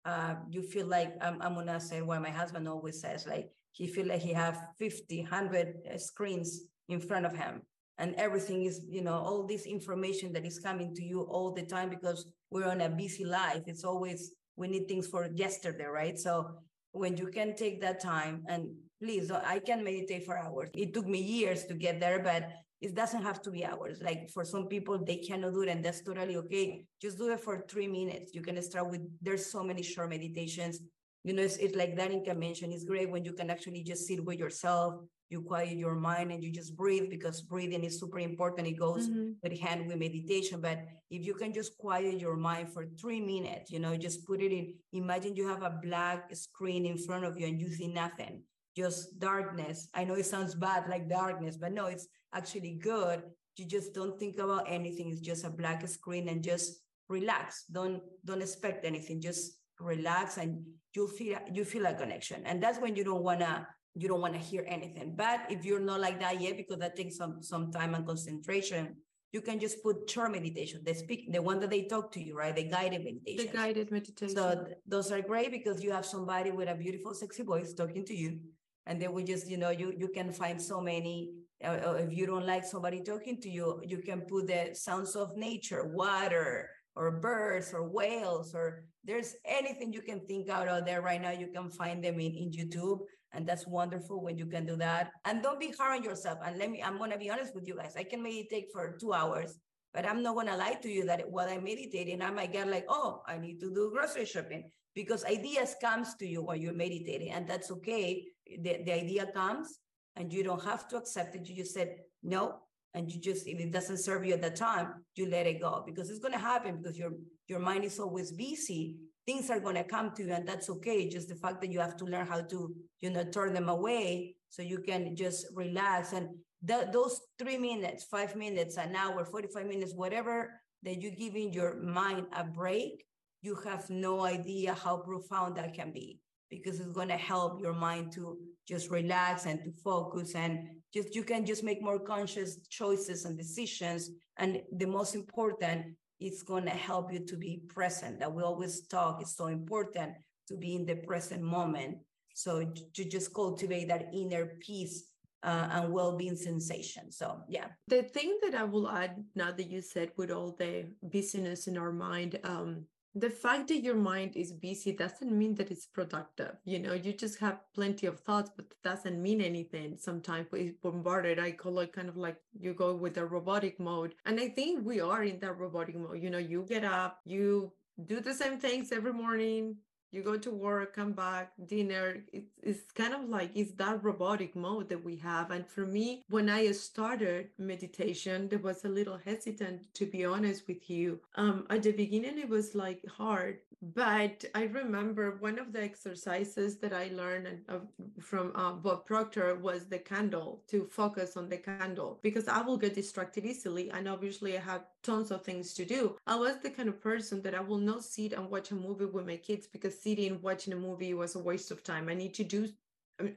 uh, 0.05 0.35
you 0.49 0.61
feel 0.61 0.87
like 0.87 1.13
I'm, 1.21 1.41
I'm 1.41 1.55
gonna 1.55 1.79
say 1.79 2.01
what 2.01 2.21
my 2.21 2.29
husband 2.29 2.67
always 2.67 2.99
says 3.01 3.25
like 3.27 3.51
he 3.71 3.87
feel 3.87 4.07
like 4.07 4.21
he 4.21 4.33
have 4.33 4.67
50 4.77 5.21
100 5.21 5.99
screens 5.99 6.61
in 6.89 6.99
front 6.99 7.25
of 7.25 7.35
him 7.35 7.61
and 7.97 8.15
everything 8.15 8.65
is 8.65 8.81
you 8.87 9.01
know 9.01 9.13
all 9.13 9.45
this 9.45 9.65
information 9.65 10.33
that 10.33 10.45
is 10.45 10.59
coming 10.59 10.93
to 10.95 11.03
you 11.03 11.21
all 11.21 11.51
the 11.51 11.63
time 11.63 11.89
because 11.89 12.25
we're 12.49 12.69
on 12.69 12.81
a 12.81 12.89
busy 12.89 13.25
life. 13.25 13.63
It's 13.67 13.83
always 13.83 14.33
we 14.55 14.67
need 14.67 14.87
things 14.87 15.07
for 15.07 15.29
yesterday 15.33 15.85
right? 15.85 16.17
So 16.17 16.57
when 16.91 17.17
you 17.17 17.27
can 17.27 17.55
take 17.55 17.81
that 17.81 17.99
time 17.99 18.43
and 18.47 18.67
please 19.01 19.31
i 19.31 19.59
can 19.59 19.83
meditate 19.83 20.25
for 20.25 20.37
hours. 20.37 20.69
It 20.75 20.93
took 20.93 21.07
me 21.07 21.21
years 21.21 21.65
to 21.65 21.73
get 21.73 21.99
there 21.99 22.19
but 22.19 22.49
it 22.81 22.95
doesn't 22.95 23.23
have 23.23 23.41
to 23.43 23.51
be 23.51 23.65
hours. 23.65 24.01
Like 24.01 24.29
for 24.33 24.43
some 24.43 24.67
people 24.67 25.03
they 25.03 25.17
cannot 25.17 25.53
do 25.53 25.61
it 25.61 25.69
and 25.69 25.83
that's 25.83 26.01
totally 26.01 26.35
okay. 26.37 26.85
Just 27.01 27.17
do 27.17 27.31
it 27.31 27.39
for 27.39 27.65
three 27.69 27.87
minutes. 27.87 28.33
You 28.33 28.41
can 28.41 28.61
start 28.61 28.89
with 28.89 29.01
there's 29.21 29.45
so 29.45 29.63
many 29.63 29.81
short 29.83 30.09
meditations 30.09 30.81
you 31.23 31.33
know 31.33 31.43
it's, 31.43 31.57
it's 31.57 31.75
like 31.75 31.95
Darinka 31.95 32.37
mentioned 32.37 32.73
it's 32.73 32.83
great 32.83 33.09
when 33.09 33.23
you 33.23 33.33
can 33.33 33.49
actually 33.49 33.83
just 33.83 34.07
sit 34.07 34.23
with 34.23 34.39
yourself 34.39 34.95
you 35.33 35.41
quiet 35.41 35.75
your 35.77 35.95
mind 35.95 36.31
and 36.31 36.43
you 36.43 36.51
just 36.51 36.77
breathe 36.77 37.09
because 37.09 37.41
breathing 37.41 37.83
is 37.83 37.99
super 37.99 38.19
important. 38.19 38.67
It 38.67 38.79
goes 38.79 39.09
mm-hmm. 39.09 39.31
with 39.41 39.59
hand 39.59 39.87
with 39.87 39.97
meditation. 39.97 40.61
But 40.61 40.85
if 41.09 41.25
you 41.25 41.33
can 41.33 41.51
just 41.51 41.77
quiet 41.77 42.19
your 42.19 42.37
mind 42.37 42.71
for 42.71 42.85
three 43.01 43.19
minutes, 43.19 43.71
you 43.71 43.79
know, 43.79 43.97
just 43.97 44.27
put 44.27 44.41
it 44.41 44.51
in, 44.51 44.75
imagine 44.93 45.35
you 45.35 45.47
have 45.47 45.63
a 45.63 45.79
black 45.81 46.33
screen 46.35 46.85
in 46.85 46.97
front 46.97 47.25
of 47.25 47.37
you 47.37 47.47
and 47.47 47.59
you 47.59 47.69
see 47.69 47.87
nothing. 47.87 48.43
just 48.75 49.19
darkness. 49.19 49.87
I 49.93 50.03
know 50.03 50.15
it 50.15 50.25
sounds 50.25 50.55
bad 50.55 50.89
like 50.89 51.09
darkness, 51.09 51.57
but 51.57 51.71
no, 51.73 51.85
it's 51.85 52.07
actually 52.33 52.79
good. 52.81 53.21
You 53.57 53.65
just 53.67 53.93
don't 53.93 54.17
think 54.19 54.39
about 54.39 54.65
anything. 54.67 55.09
It's 55.09 55.21
just 55.21 55.45
a 55.45 55.49
black 55.49 55.87
screen 55.87 56.27
and 56.27 56.43
just 56.43 56.81
relax. 57.07 57.65
Don't 57.71 58.01
don't 58.25 58.41
expect 58.41 58.85
anything. 58.85 59.21
Just 59.21 59.61
relax 59.83 60.37
and 60.37 60.63
you'll 60.93 61.07
feel 61.07 61.39
you 61.51 61.65
feel 61.65 61.85
a 61.85 61.93
connection. 61.93 62.43
And 62.45 62.61
that's 62.61 62.79
when 62.79 62.95
you 62.95 63.03
don't 63.03 63.23
wanna 63.23 63.67
you 63.95 64.07
don't 64.07 64.21
want 64.21 64.33
to 64.33 64.39
hear 64.39 64.65
anything. 64.67 65.13
But 65.15 65.41
if 65.49 65.65
you're 65.65 65.79
not 65.79 65.99
like 65.99 66.19
that 66.19 66.41
yet, 66.41 66.57
because 66.57 66.79
that 66.79 66.95
takes 66.95 67.15
some 67.17 67.41
some 67.41 67.71
time 67.71 67.93
and 67.93 68.05
concentration, 68.05 68.95
you 69.31 69.41
can 69.41 69.59
just 69.59 69.83
put 69.83 70.07
chair 70.07 70.29
meditation. 70.29 70.81
They 70.83 70.93
speak 70.93 71.31
the 71.31 71.41
one 71.41 71.59
that 71.59 71.69
they 71.69 71.83
talk 71.83 72.11
to 72.13 72.23
you, 72.23 72.35
right? 72.35 72.55
The 72.55 72.63
guided 72.63 73.03
meditation. 73.03 73.47
The 73.47 73.51
guided 73.51 73.91
meditation. 73.91 74.35
So 74.35 74.63
th- 74.65 74.77
those 74.87 75.11
are 75.11 75.21
great 75.21 75.51
because 75.51 75.83
you 75.83 75.91
have 75.91 76.05
somebody 76.05 76.51
with 76.51 76.69
a 76.69 76.75
beautiful, 76.75 77.13
sexy 77.13 77.43
voice 77.43 77.73
talking 77.73 78.05
to 78.05 78.15
you, 78.15 78.39
and 78.85 79.01
then 79.01 79.11
we 79.13 79.23
just, 79.23 79.49
you 79.49 79.57
know, 79.57 79.69
you 79.69 79.93
you 79.97 80.07
can 80.07 80.31
find 80.31 80.61
so 80.61 80.81
many. 80.81 81.31
Uh, 81.63 81.95
if 81.97 82.11
you 82.11 82.25
don't 82.25 82.45
like 82.45 82.65
somebody 82.65 83.01
talking 83.01 83.39
to 83.39 83.49
you, 83.49 83.81
you 83.85 83.99
can 83.99 84.21
put 84.21 84.47
the 84.47 84.71
sounds 84.73 85.15
of 85.15 85.37
nature, 85.37 85.87
water, 85.87 86.69
or 86.95 87.19
birds, 87.21 87.73
or 87.73 87.87
whales, 87.87 88.53
or 88.53 88.85
there's 89.03 89.35
anything 89.45 89.93
you 89.93 90.01
can 90.01 90.21
think 90.27 90.49
out 90.49 90.67
of 90.67 90.85
there 90.85 91.01
right 91.01 91.21
now. 91.21 91.31
You 91.31 91.47
can 91.47 91.69
find 91.69 92.03
them 92.03 92.19
in 92.19 92.33
in 92.35 92.51
YouTube 92.51 92.99
and 93.33 93.47
that's 93.47 93.67
wonderful 93.67 94.21
when 94.21 94.37
you 94.37 94.45
can 94.45 94.65
do 94.65 94.75
that. 94.77 95.11
And 95.25 95.41
don't 95.41 95.59
be 95.59 95.73
hard 95.77 95.97
on 95.97 96.03
yourself. 96.03 96.39
And 96.45 96.57
let 96.57 96.69
me, 96.69 96.81
I'm 96.83 96.97
gonna 96.97 97.17
be 97.17 97.29
honest 97.29 97.55
with 97.55 97.67
you 97.67 97.75
guys. 97.75 97.95
I 97.97 98.03
can 98.03 98.21
meditate 98.21 98.67
for 98.71 98.95
two 98.99 99.11
hours, 99.11 99.57
but 99.93 100.07
I'm 100.07 100.21
not 100.21 100.35
gonna 100.35 100.55
lie 100.55 100.77
to 100.81 100.89
you 100.89 101.05
that 101.05 101.29
while 101.29 101.49
I'm 101.49 101.63
meditating, 101.63 102.21
I 102.21 102.29
might 102.29 102.53
get 102.53 102.67
like, 102.67 102.85
oh, 102.89 103.23
I 103.27 103.37
need 103.39 103.59
to 103.61 103.73
do 103.73 103.91
grocery 103.91 104.25
shopping 104.25 104.69
because 104.93 105.25
ideas 105.25 105.75
comes 105.81 106.13
to 106.15 106.27
you 106.27 106.43
while 106.43 106.55
you're 106.55 106.73
meditating, 106.73 107.31
and 107.31 107.47
that's 107.47 107.71
okay. 107.71 108.23
The, 108.45 108.83
the 108.85 108.93
idea 108.93 109.25
comes 109.33 109.79
and 110.15 110.31
you 110.31 110.43
don't 110.43 110.63
have 110.63 110.87
to 110.89 110.97
accept 110.97 111.35
it. 111.35 111.49
You 111.49 111.55
just 111.55 111.73
said 111.73 111.95
no. 112.21 112.59
And 112.93 113.11
you 113.11 113.19
just, 113.19 113.47
if 113.47 113.59
it 113.59 113.71
doesn't 113.71 113.97
serve 113.97 114.25
you 114.25 114.33
at 114.33 114.41
the 114.41 114.51
time, 114.51 115.03
you 115.15 115.27
let 115.29 115.47
it 115.47 115.61
go 115.61 115.83
because 115.85 116.09
it's 116.09 116.19
going 116.19 116.33
to 116.33 116.39
happen 116.39 116.77
because 116.77 116.97
your 116.97 117.11
your 117.47 117.59
mind 117.59 117.83
is 117.83 117.99
always 117.99 118.31
busy. 118.31 118.95
Things 119.25 119.49
are 119.49 119.59
going 119.59 119.75
to 119.75 119.83
come 119.83 120.11
to 120.15 120.23
you 120.23 120.33
and 120.33 120.47
that's 120.47 120.69
okay. 120.69 121.09
Just 121.09 121.29
the 121.29 121.35
fact 121.35 121.61
that 121.61 121.71
you 121.71 121.79
have 121.79 121.97
to 121.97 122.05
learn 122.05 122.27
how 122.27 122.41
to 122.41 122.75
you 122.99 123.09
know 123.09 123.23
turn 123.23 123.53
them 123.53 123.69
away 123.69 124.35
so 124.49 124.61
you 124.61 124.79
can 124.79 125.15
just 125.15 125.47
relax. 125.55 126.13
And 126.13 126.29
th- 126.67 126.87
those 126.91 127.19
three 127.39 127.57
minutes 127.57 128.03
five 128.05 128.35
minutes 128.35 128.77
an 128.77 128.95
hour 128.95 129.25
45 129.25 129.65
minutes 129.65 129.93
whatever 129.95 130.61
that 130.83 131.01
you're 131.01 131.11
giving 131.11 131.53
your 131.53 131.81
mind 131.81 132.25
a 132.33 132.43
break 132.43 133.05
you 133.41 133.55
have 133.65 133.89
no 133.89 134.23
idea 134.23 134.73
how 134.73 134.97
profound 134.97 135.57
that 135.57 135.73
can 135.73 135.91
be 135.91 136.19
because 136.49 136.79
it's 136.79 136.93
going 136.93 137.09
to 137.09 137.17
help 137.17 137.61
your 137.61 137.73
mind 137.73 138.11
to 138.13 138.37
just 138.67 138.89
relax 138.89 139.45
and 139.45 139.63
to 139.63 139.71
focus 139.83 140.35
and 140.35 140.67
just 140.93 141.15
you 141.15 141.23
can 141.23 141.45
just 141.45 141.63
make 141.63 141.81
more 141.81 141.99
conscious 141.99 142.57
choices 142.69 143.25
and 143.25 143.37
decisions 143.37 144.11
and 144.37 144.61
the 144.77 144.85
most 144.85 145.15
important 145.15 145.95
it's 146.23 146.41
going 146.41 146.63
to 146.63 146.71
help 146.71 147.11
you 147.11 147.19
to 147.19 147.35
be 147.35 147.61
present. 147.67 148.19
That 148.19 148.33
we 148.33 148.43
always 148.43 148.87
talk, 148.87 149.21
it's 149.21 149.35
so 149.35 149.47
important 149.47 150.13
to 150.47 150.57
be 150.57 150.75
in 150.75 150.85
the 150.85 150.95
present 150.95 151.41
moment. 151.41 151.97
So 152.33 152.65
to 152.93 153.05
just 153.05 153.33
cultivate 153.33 153.89
that 153.89 154.09
inner 154.13 154.57
peace 154.59 155.11
uh, 155.43 155.67
and 155.71 155.91
well-being 155.91 156.37
sensation. 156.37 157.11
So 157.11 157.41
yeah. 157.49 157.67
The 157.87 158.03
thing 158.03 158.39
that 158.43 158.55
I 158.55 158.63
will 158.63 158.89
add 158.89 159.23
now 159.35 159.51
that 159.51 159.69
you 159.69 159.81
said 159.81 160.11
with 160.17 160.31
all 160.31 160.55
the 160.57 160.85
busyness 161.03 161.67
in 161.67 161.77
our 161.77 161.91
mind, 161.91 162.39
um, 162.43 162.85
the 163.15 163.29
fact 163.29 163.67
that 163.67 163.83
your 163.83 163.95
mind 163.95 164.35
is 164.35 164.51
busy 164.51 164.91
doesn't 164.91 165.31
mean 165.31 165.53
that 165.55 165.69
it's 165.69 165.85
productive 165.85 166.55
you 166.65 166.79
know 166.79 166.93
you 166.93 167.13
just 167.13 167.39
have 167.39 167.59
plenty 167.73 168.07
of 168.07 168.19
thoughts 168.19 168.49
but 168.55 168.65
doesn't 168.83 169.21
mean 169.21 169.39
anything 169.41 169.95
sometimes 169.97 170.47
we 170.51 170.73
bombarded. 170.81 171.39
I 171.39 171.51
call 171.51 171.79
it 171.79 171.93
kind 171.93 172.09
of 172.09 172.17
like 172.17 172.37
you 172.59 172.73
go 172.73 172.95
with 172.95 173.13
the 173.15 173.25
robotic 173.25 173.79
mode 173.79 174.15
and 174.25 174.39
i 174.39 174.49
think 174.49 174.85
we 174.85 174.99
are 174.99 175.23
in 175.23 175.39
that 175.39 175.57
robotic 175.57 175.95
mode. 175.95 176.21
You 176.21 176.29
know 176.29 176.39
you 176.39 176.65
get 176.67 176.83
up 176.83 177.19
you 177.25 177.71
do 178.05 178.19
the 178.19 178.33
same 178.33 178.57
things 178.57 178.91
every 178.91 179.13
morning 179.13 179.75
you 180.13 180.21
go 180.21 180.37
to 180.37 180.51
work, 180.51 180.95
come 180.95 181.13
back, 181.13 181.51
dinner. 181.67 182.23
It's, 182.31 182.51
it's 182.61 182.91
kind 182.91 183.13
of 183.13 183.29
like 183.29 183.51
it's 183.55 183.71
that 183.73 184.03
robotic 184.03 184.55
mode 184.55 184.89
that 184.89 185.03
we 185.03 185.15
have. 185.17 185.51
And 185.51 185.67
for 185.67 185.85
me, 185.85 186.23
when 186.29 186.49
I 186.49 186.71
started 186.71 187.49
meditation, 187.57 188.47
there 188.49 188.59
was 188.59 188.85
a 188.85 188.89
little 188.89 189.17
hesitant, 189.17 189.93
to 189.95 190.05
be 190.05 190.23
honest 190.25 190.67
with 190.67 190.89
you. 190.89 191.19
Um, 191.35 191.65
at 191.69 191.83
the 191.83 191.91
beginning, 191.91 192.37
it 192.37 192.49
was 192.49 192.75
like 192.75 193.05
hard, 193.07 193.57
but 193.95 194.45
I 194.55 194.63
remember 194.63 195.35
one 195.39 195.59
of 195.59 195.73
the 195.73 195.83
exercises 195.83 196.77
that 196.77 196.93
I 196.93 197.09
learned 197.13 197.63
uh, 197.67 197.79
from 198.21 198.53
uh, 198.55 198.71
Bob 198.71 199.05
Proctor 199.05 199.55
was 199.55 199.87
the 199.87 199.99
candle 199.99 200.61
to 200.67 200.85
focus 200.85 201.35
on 201.35 201.49
the 201.49 201.57
candle 201.57 202.19
because 202.21 202.47
I 202.47 202.61
will 202.61 202.77
get 202.77 202.95
distracted 202.95 203.45
easily. 203.45 203.91
And 203.91 204.07
obviously, 204.07 204.57
I 204.57 204.61
have 204.61 204.85
tons 205.01 205.31
of 205.31 205.43
things 205.43 205.73
to 205.73 205.83
do. 205.83 206.15
I 206.25 206.35
was 206.35 206.59
the 206.59 206.69
kind 206.69 206.87
of 206.87 207.01
person 207.01 207.41
that 207.41 207.53
I 207.53 207.59
will 207.59 207.77
not 207.77 208.05
sit 208.05 208.31
and 208.31 208.49
watch 208.49 208.71
a 208.71 208.75
movie 208.75 209.05
with 209.05 209.25
my 209.25 209.35
kids 209.35 209.67
because 209.67 209.99
sitting 210.03 210.41
watching 210.41 210.73
a 210.73 210.75
movie 210.75 211.13
was 211.13 211.35
a 211.35 211.39
waste 211.39 211.71
of 211.71 211.83
time. 211.83 212.09
I 212.09 212.13
need 212.13 212.33
to 212.35 212.43
do 212.43 212.67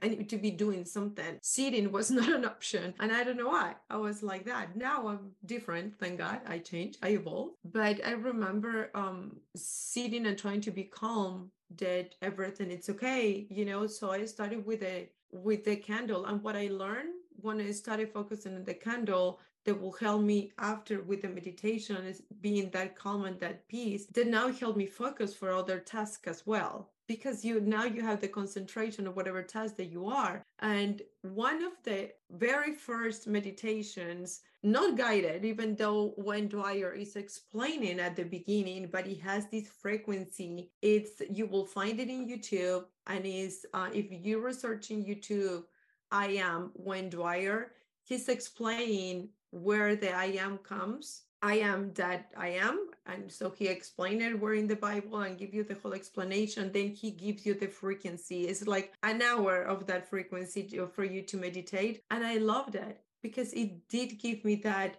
I 0.02 0.08
need 0.08 0.30
to 0.30 0.38
be 0.38 0.50
doing 0.50 0.85
something. 0.85 1.38
Sitting 1.42 1.92
was 1.92 2.11
not 2.18 2.30
an 2.30 2.44
option. 2.44 2.94
And 2.99 3.12
I 3.12 3.25
don't 3.25 3.37
know 3.37 3.49
why. 3.49 3.75
I 3.90 3.96
was 3.99 4.23
like 4.23 4.44
that. 4.46 4.75
Now 4.75 5.08
I'm 5.08 5.32
different. 5.44 5.99
Thank 5.99 6.18
God 6.18 6.40
I 6.46 6.58
changed. 6.58 6.99
I 7.02 7.11
evolved. 7.11 7.56
But 7.64 8.04
I 8.04 8.12
remember 8.12 8.90
um 8.94 9.37
sitting 9.54 10.26
and 10.26 10.38
trying 10.38 10.62
to 10.62 10.70
be 10.70 10.85
calm 10.85 11.50
that 11.76 12.14
everything 12.23 12.70
it's 12.70 12.88
okay, 12.88 13.46
you 13.50 13.64
know. 13.64 13.87
So 13.87 14.11
I 14.11 14.25
started 14.25 14.64
with 14.64 14.82
a 14.82 15.08
with 15.32 15.64
the 15.64 15.76
candle. 15.76 16.26
And 16.26 16.42
what 16.42 16.56
I 16.56 16.68
learned 16.68 17.14
when 17.42 17.61
I 17.61 17.70
started 17.73 18.12
focusing 18.12 18.54
on 18.56 18.64
the 18.64 18.75
candle 18.75 19.40
that 19.66 19.80
will 19.80 19.92
help 19.92 20.23
me 20.23 20.52
after 20.58 21.02
with 21.02 21.23
the 21.23 21.28
meditation 21.28 22.06
is 22.06 22.23
being 22.40 22.70
that 22.70 22.96
calm 22.96 23.25
and 23.25 23.38
that 23.40 23.66
peace 23.68 24.06
that 24.06 24.28
now 24.28 24.50
help 24.50 24.76
me 24.76 24.87
focus 24.87 25.35
for 25.35 25.52
other 25.52 25.80
tasks 25.80 26.28
as 26.28 26.46
well. 26.46 26.90
Because 27.08 27.44
you 27.44 27.61
now 27.61 27.85
you 27.85 28.02
have 28.02 28.20
the 28.20 28.28
concentration 28.28 29.06
of 29.06 29.14
whatever 29.14 29.42
task 29.42 29.76
that 29.76 29.92
you 29.92 30.06
are. 30.06 30.42
And 30.61 31.02
one 31.23 31.62
of 31.62 31.73
the 31.85 32.11
very 32.30 32.75
first 32.75 33.28
meditations 33.28 34.40
not 34.62 34.96
guided 34.96 35.44
even 35.44 35.76
though 35.76 36.14
Wayne 36.16 36.49
Dyer 36.49 36.92
is 36.92 37.14
explaining 37.14 38.00
at 38.00 38.16
the 38.16 38.25
beginning 38.25 38.88
but 38.90 39.06
he 39.06 39.16
has 39.16 39.46
this 39.46 39.68
frequency. 39.68 40.70
It's 40.82 41.23
you 41.30 41.46
will 41.46 41.66
find 41.66 42.00
it 42.00 42.08
in 42.08 42.28
youtube 42.28 42.85
and 43.06 43.25
is 43.25 43.66
uh, 43.75 43.90
if 43.92 44.06
you're 44.11 44.40
researching 44.40 45.04
youtube 45.04 45.62
i 46.11 46.26
am 46.26 46.73
Wayne 46.75 47.11
Dyer 47.11 47.73
he's 48.02 48.28
explaining 48.28 49.28
where 49.62 49.96
the 49.96 50.12
I 50.12 50.26
am 50.26 50.58
comes. 50.58 51.22
I 51.42 51.58
am 51.58 51.92
that 51.94 52.32
I 52.36 52.48
am. 52.48 52.88
And 53.06 53.30
so 53.30 53.50
he 53.50 53.68
explained 53.68 54.22
it 54.22 54.40
where 54.40 54.54
in 54.54 54.66
the 54.66 54.76
Bible 54.76 55.20
and 55.20 55.38
give 55.38 55.54
you 55.54 55.64
the 55.64 55.75
whole 55.75 55.94
explanation. 55.94 56.72
Then 56.72 56.90
he 56.90 57.10
gives 57.10 57.46
you 57.46 57.54
the 57.54 57.68
frequency. 57.68 58.48
It's 58.48 58.66
like 58.66 58.94
an 59.02 59.22
hour 59.22 59.62
of 59.62 59.86
that 59.86 60.08
frequency 60.08 60.68
for 60.92 61.04
you 61.04 61.22
to 61.22 61.36
meditate. 61.36 62.02
And 62.10 62.25
I 62.25 62.38
love 62.38 62.72
that 62.72 63.02
because 63.22 63.52
it 63.52 63.88
did 63.88 64.18
give 64.18 64.44
me 64.44 64.56
that, 64.56 64.96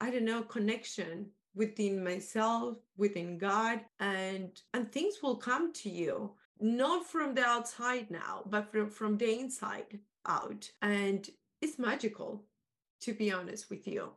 I 0.00 0.10
don't 0.10 0.24
know, 0.24 0.42
connection 0.42 1.26
within 1.54 2.04
myself, 2.04 2.76
within 2.96 3.38
God, 3.38 3.80
and 3.98 4.50
and 4.74 4.92
things 4.92 5.16
will 5.22 5.36
come 5.36 5.72
to 5.74 5.90
you, 5.90 6.32
not 6.60 7.06
from 7.06 7.34
the 7.34 7.44
outside 7.44 8.10
now, 8.10 8.42
but 8.46 8.70
from, 8.70 8.90
from 8.90 9.16
the 9.16 9.38
inside 9.40 10.00
out. 10.26 10.70
And 10.82 11.28
it's 11.60 11.78
magical 11.78 12.44
to 13.00 13.12
be 13.12 13.32
honest 13.32 13.70
with 13.70 13.86
you 13.86 14.10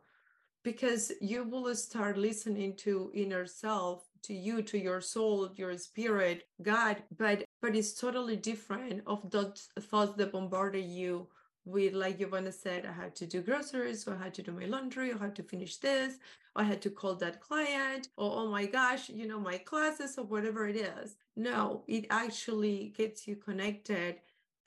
because 0.63 1.11
you 1.21 1.43
will 1.43 1.73
start 1.75 2.17
listening 2.17 2.75
to 2.75 3.11
inner 3.13 3.45
self 3.45 4.07
to 4.23 4.33
you 4.33 4.61
to 4.61 4.77
your 4.77 5.01
soul 5.01 5.49
your 5.55 5.75
spirit 5.77 6.43
god 6.61 6.97
but 7.17 7.43
but 7.61 7.75
it's 7.75 7.93
totally 7.93 8.35
different 8.35 9.01
of 9.07 9.29
those 9.31 9.69
thoughts 9.79 10.13
that 10.17 10.31
bombarded 10.31 10.85
you 10.85 11.27
with 11.65 11.93
like 11.93 12.17
Giovanna 12.17 12.51
said, 12.51 12.85
I 12.85 12.91
had 12.91 13.15
to 13.17 13.25
do 13.25 13.41
groceries, 13.41 14.07
or 14.07 14.15
I 14.15 14.23
had 14.23 14.33
to 14.35 14.41
do 14.41 14.51
my 14.51 14.65
laundry, 14.65 15.11
or 15.11 15.17
I 15.19 15.25
had 15.25 15.35
to 15.35 15.43
finish 15.43 15.77
this, 15.77 16.15
or 16.55 16.63
I 16.63 16.65
had 16.65 16.81
to 16.81 16.89
call 16.89 17.15
that 17.15 17.39
client, 17.39 18.07
or 18.17 18.31
oh 18.33 18.47
my 18.47 18.65
gosh, 18.65 19.09
you 19.09 19.27
know, 19.27 19.39
my 19.39 19.57
classes, 19.57 20.17
or 20.17 20.25
whatever 20.25 20.67
it 20.67 20.75
is. 20.75 21.15
No, 21.35 21.83
it 21.87 22.07
actually 22.09 22.93
gets 22.97 23.27
you 23.27 23.35
connected 23.35 24.15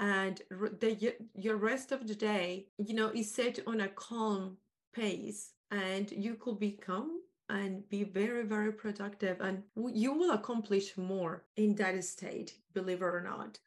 and 0.01 0.43
the 0.51 1.15
your 1.35 1.57
rest 1.57 1.93
of 1.93 2.07
the 2.07 2.15
day 2.15 2.67
you 2.79 2.95
know 2.95 3.11
is 3.15 3.33
set 3.33 3.61
on 3.67 3.81
a 3.81 3.89
calm 3.89 4.57
pace 4.93 5.53
and 5.71 6.11
you 6.11 6.35
could 6.35 6.59
become 6.59 7.21
and 7.49 7.89
be 7.89 8.03
very 8.05 8.45
very 8.45 8.73
productive 8.73 9.41
and 9.41 9.63
you 9.93 10.13
will 10.13 10.33
accomplish 10.33 10.97
more 10.97 11.45
in 11.57 11.75
that 11.75 12.03
state 12.05 12.55
believe 12.73 13.03
it 13.03 13.05
or 13.05 13.21
not. 13.21 13.59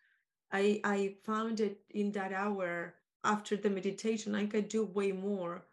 I 0.51 0.81
i 0.83 1.15
found 1.23 1.59
it 1.59 1.79
in 1.91 2.11
that 2.13 2.33
hour 2.33 2.95
after 3.23 3.55
the 3.55 3.69
meditation 3.69 4.35
i 4.35 4.45
could 4.45 4.67
do 4.69 4.83
way 4.85 5.11
more 5.11 5.65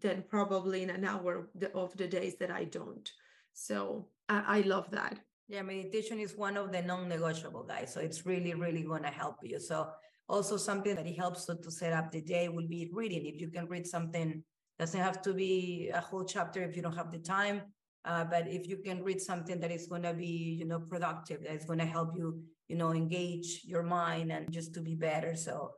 than 0.00 0.22
probably 0.28 0.82
in 0.82 0.90
an 0.90 1.04
hour 1.04 1.48
of 1.74 1.96
the 1.96 2.06
days 2.06 2.36
that 2.36 2.50
i 2.50 2.64
don't. 2.64 3.10
So 3.52 4.06
i, 4.28 4.58
I 4.58 4.60
love 4.62 4.90
that 4.92 5.18
yeah, 5.48 5.62
meditation 5.62 6.18
is 6.20 6.36
one 6.36 6.56
of 6.56 6.70
the 6.72 6.82
non-negotiable 6.82 7.64
guys. 7.64 7.92
So 7.92 8.00
it's 8.00 8.24
really, 8.24 8.54
really 8.54 8.84
to 8.84 9.08
help 9.08 9.36
you. 9.42 9.58
So 9.58 9.88
Also, 10.28 10.58
something 10.58 10.94
that 10.94 11.06
it 11.06 11.16
helps 11.16 11.46
to, 11.46 11.54
to 11.56 11.70
set 11.70 11.92
up 11.92 12.12
the 12.12 12.20
day 12.20 12.48
will 12.48 12.68
be 12.68 12.90
reading. 12.92 13.24
If 13.24 13.40
you 13.40 13.48
can 13.48 13.66
read 13.66 13.86
something, 13.86 14.44
doesn't 14.78 15.00
have 15.00 15.22
to 15.22 15.32
be 15.32 15.90
a 15.92 16.00
whole 16.00 16.24
chapter 16.24 16.62
if 16.62 16.76
you 16.76 16.82
don't 16.82 16.94
have 16.94 17.10
the 17.10 17.18
time. 17.18 17.62
Uh, 18.04 18.24
but 18.24 18.46
if 18.46 18.68
you 18.68 18.76
can 18.76 19.02
read 19.02 19.20
something 19.20 19.58
that 19.60 19.72
is 19.72 19.86
to 19.88 20.14
be, 20.14 20.56
you 20.60 20.66
know, 20.66 20.80
productive, 20.80 21.42
that 21.42 21.54
is 21.54 21.64
going 21.64 21.78
to 21.78 21.86
help 21.86 22.10
you, 22.14 22.42
you 22.68 22.76
know, 22.76 22.92
engage 22.92 23.62
your 23.64 23.82
mind 23.82 24.30
and 24.30 24.52
just 24.52 24.72
to 24.74 24.80
be 24.80 24.94
better. 24.94 25.34
So 25.34 25.72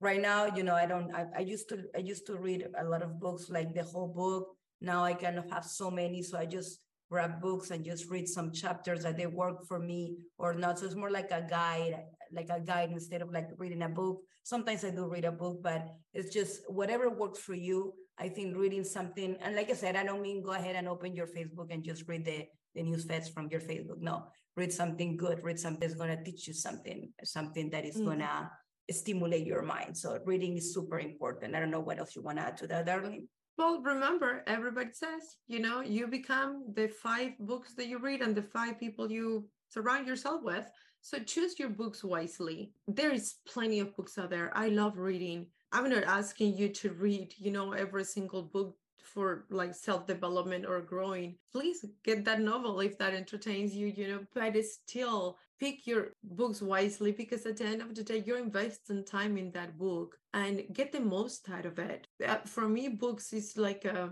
right 0.00 0.22
now, 0.22 0.46
you 0.46 0.62
know, 0.62 0.74
I 0.74 0.86
don't, 0.86 1.14
I, 1.14 1.26
I 1.36 1.40
used 1.40 1.68
to, 1.70 1.84
I 1.94 1.98
used 1.98 2.26
to 2.26 2.36
read 2.36 2.66
a 2.78 2.84
lot 2.84 3.02
of 3.02 3.20
books, 3.20 3.50
like 3.50 3.74
the 3.74 3.82
whole 3.82 4.08
book. 4.08 4.56
Now 4.80 5.04
I 5.04 5.14
kind 5.14 5.38
of 5.38 5.50
have 5.50 5.64
so 5.64 5.90
many. 5.90 6.22
So 6.22 6.38
I 6.38 6.46
just 6.46 6.80
grab 7.10 7.40
books 7.40 7.70
and 7.70 7.84
just 7.84 8.10
read 8.10 8.28
some 8.28 8.52
chapters 8.52 9.02
that 9.02 9.16
they 9.16 9.26
work 9.26 9.66
for 9.66 9.78
me 9.78 10.16
or 10.38 10.54
not. 10.54 10.78
So 10.78 10.86
it's 10.86 10.94
more 10.94 11.10
like 11.10 11.30
a 11.30 11.46
guide, 11.48 12.04
like 12.32 12.48
a 12.50 12.60
guide 12.60 12.90
instead 12.90 13.22
of 13.22 13.30
like 13.32 13.48
reading 13.58 13.82
a 13.82 13.88
book. 13.88 14.20
Sometimes 14.42 14.84
I 14.84 14.90
do 14.90 15.08
read 15.08 15.24
a 15.24 15.32
book, 15.32 15.62
but 15.62 15.86
it's 16.14 16.32
just 16.32 16.62
whatever 16.68 17.10
works 17.10 17.38
for 17.38 17.54
you. 17.54 17.94
I 18.18 18.28
think 18.28 18.56
reading 18.56 18.82
something, 18.82 19.36
and 19.42 19.54
like 19.54 19.70
I 19.70 19.74
said, 19.74 19.94
I 19.94 20.04
don't 20.04 20.22
mean 20.22 20.42
go 20.42 20.52
ahead 20.52 20.74
and 20.74 20.88
open 20.88 21.14
your 21.14 21.26
Facebook 21.26 21.68
and 21.70 21.84
just 21.84 22.08
read 22.08 22.24
the, 22.24 22.46
the 22.74 22.82
news 22.82 23.04
feeds 23.04 23.28
from 23.28 23.48
your 23.50 23.60
Facebook. 23.60 24.00
No, 24.00 24.24
read 24.56 24.72
something 24.72 25.16
good, 25.16 25.44
read 25.44 25.60
something 25.60 25.80
that's 25.80 25.98
going 25.98 26.16
to 26.16 26.24
teach 26.24 26.48
you 26.48 26.54
something, 26.54 27.12
something 27.24 27.68
that 27.70 27.84
is 27.84 27.96
mm. 27.96 28.06
going 28.06 28.20
to 28.20 28.50
stimulate 28.90 29.46
your 29.46 29.62
mind. 29.62 29.96
So 29.96 30.18
reading 30.24 30.56
is 30.56 30.72
super 30.72 30.98
important. 30.98 31.54
I 31.54 31.60
don't 31.60 31.70
know 31.70 31.80
what 31.80 31.98
else 31.98 32.16
you 32.16 32.22
want 32.22 32.38
to 32.38 32.44
add 32.44 32.56
to 32.58 32.66
that, 32.68 32.86
Darlene. 32.86 33.26
Well, 33.58 33.80
remember, 33.80 34.42
everybody 34.46 34.90
says, 34.92 35.36
you 35.46 35.60
know, 35.60 35.80
you 35.80 36.06
become 36.06 36.64
the 36.74 36.88
five 36.88 37.32
books 37.40 37.74
that 37.74 37.86
you 37.86 37.98
read 37.98 38.20
and 38.20 38.34
the 38.34 38.42
five 38.42 38.78
people 38.78 39.10
you 39.10 39.48
surround 39.70 40.06
yourself 40.06 40.42
with. 40.42 40.70
So 41.00 41.18
choose 41.20 41.58
your 41.58 41.70
books 41.70 42.04
wisely. 42.04 42.72
There 42.86 43.12
is 43.12 43.36
plenty 43.48 43.80
of 43.80 43.96
books 43.96 44.18
out 44.18 44.30
there. 44.30 44.50
I 44.54 44.68
love 44.68 44.98
reading. 44.98 45.46
I'm 45.72 45.88
not 45.88 46.04
asking 46.04 46.56
you 46.56 46.68
to 46.68 46.90
read, 46.90 47.32
you 47.38 47.50
know, 47.50 47.72
every 47.72 48.04
single 48.04 48.42
book 48.42 48.76
for 49.02 49.46
like 49.50 49.74
self-development 49.74 50.66
or 50.66 50.80
growing. 50.82 51.36
Please 51.52 51.84
get 52.04 52.24
that 52.24 52.40
novel 52.40 52.80
if 52.80 52.98
that 52.98 53.14
entertains 53.14 53.74
you, 53.74 53.86
you 53.86 54.08
know, 54.08 54.20
but 54.34 54.56
it's 54.56 54.80
still 54.86 55.38
pick 55.58 55.86
your 55.86 56.08
books 56.22 56.60
wisely 56.60 57.12
because 57.12 57.46
at 57.46 57.56
the 57.56 57.64
end 57.64 57.82
of 57.82 57.94
the 57.94 58.02
day 58.02 58.22
you're 58.26 58.38
investing 58.38 59.04
time 59.04 59.36
in 59.38 59.50
that 59.52 59.78
book 59.78 60.16
and 60.34 60.62
get 60.72 60.92
the 60.92 61.00
most 61.00 61.48
out 61.50 61.66
of 61.66 61.78
it. 61.78 62.06
Uh, 62.26 62.38
for 62.44 62.68
me 62.68 62.88
books 62.88 63.32
is 63.32 63.56
like 63.56 63.84
a, 63.84 64.10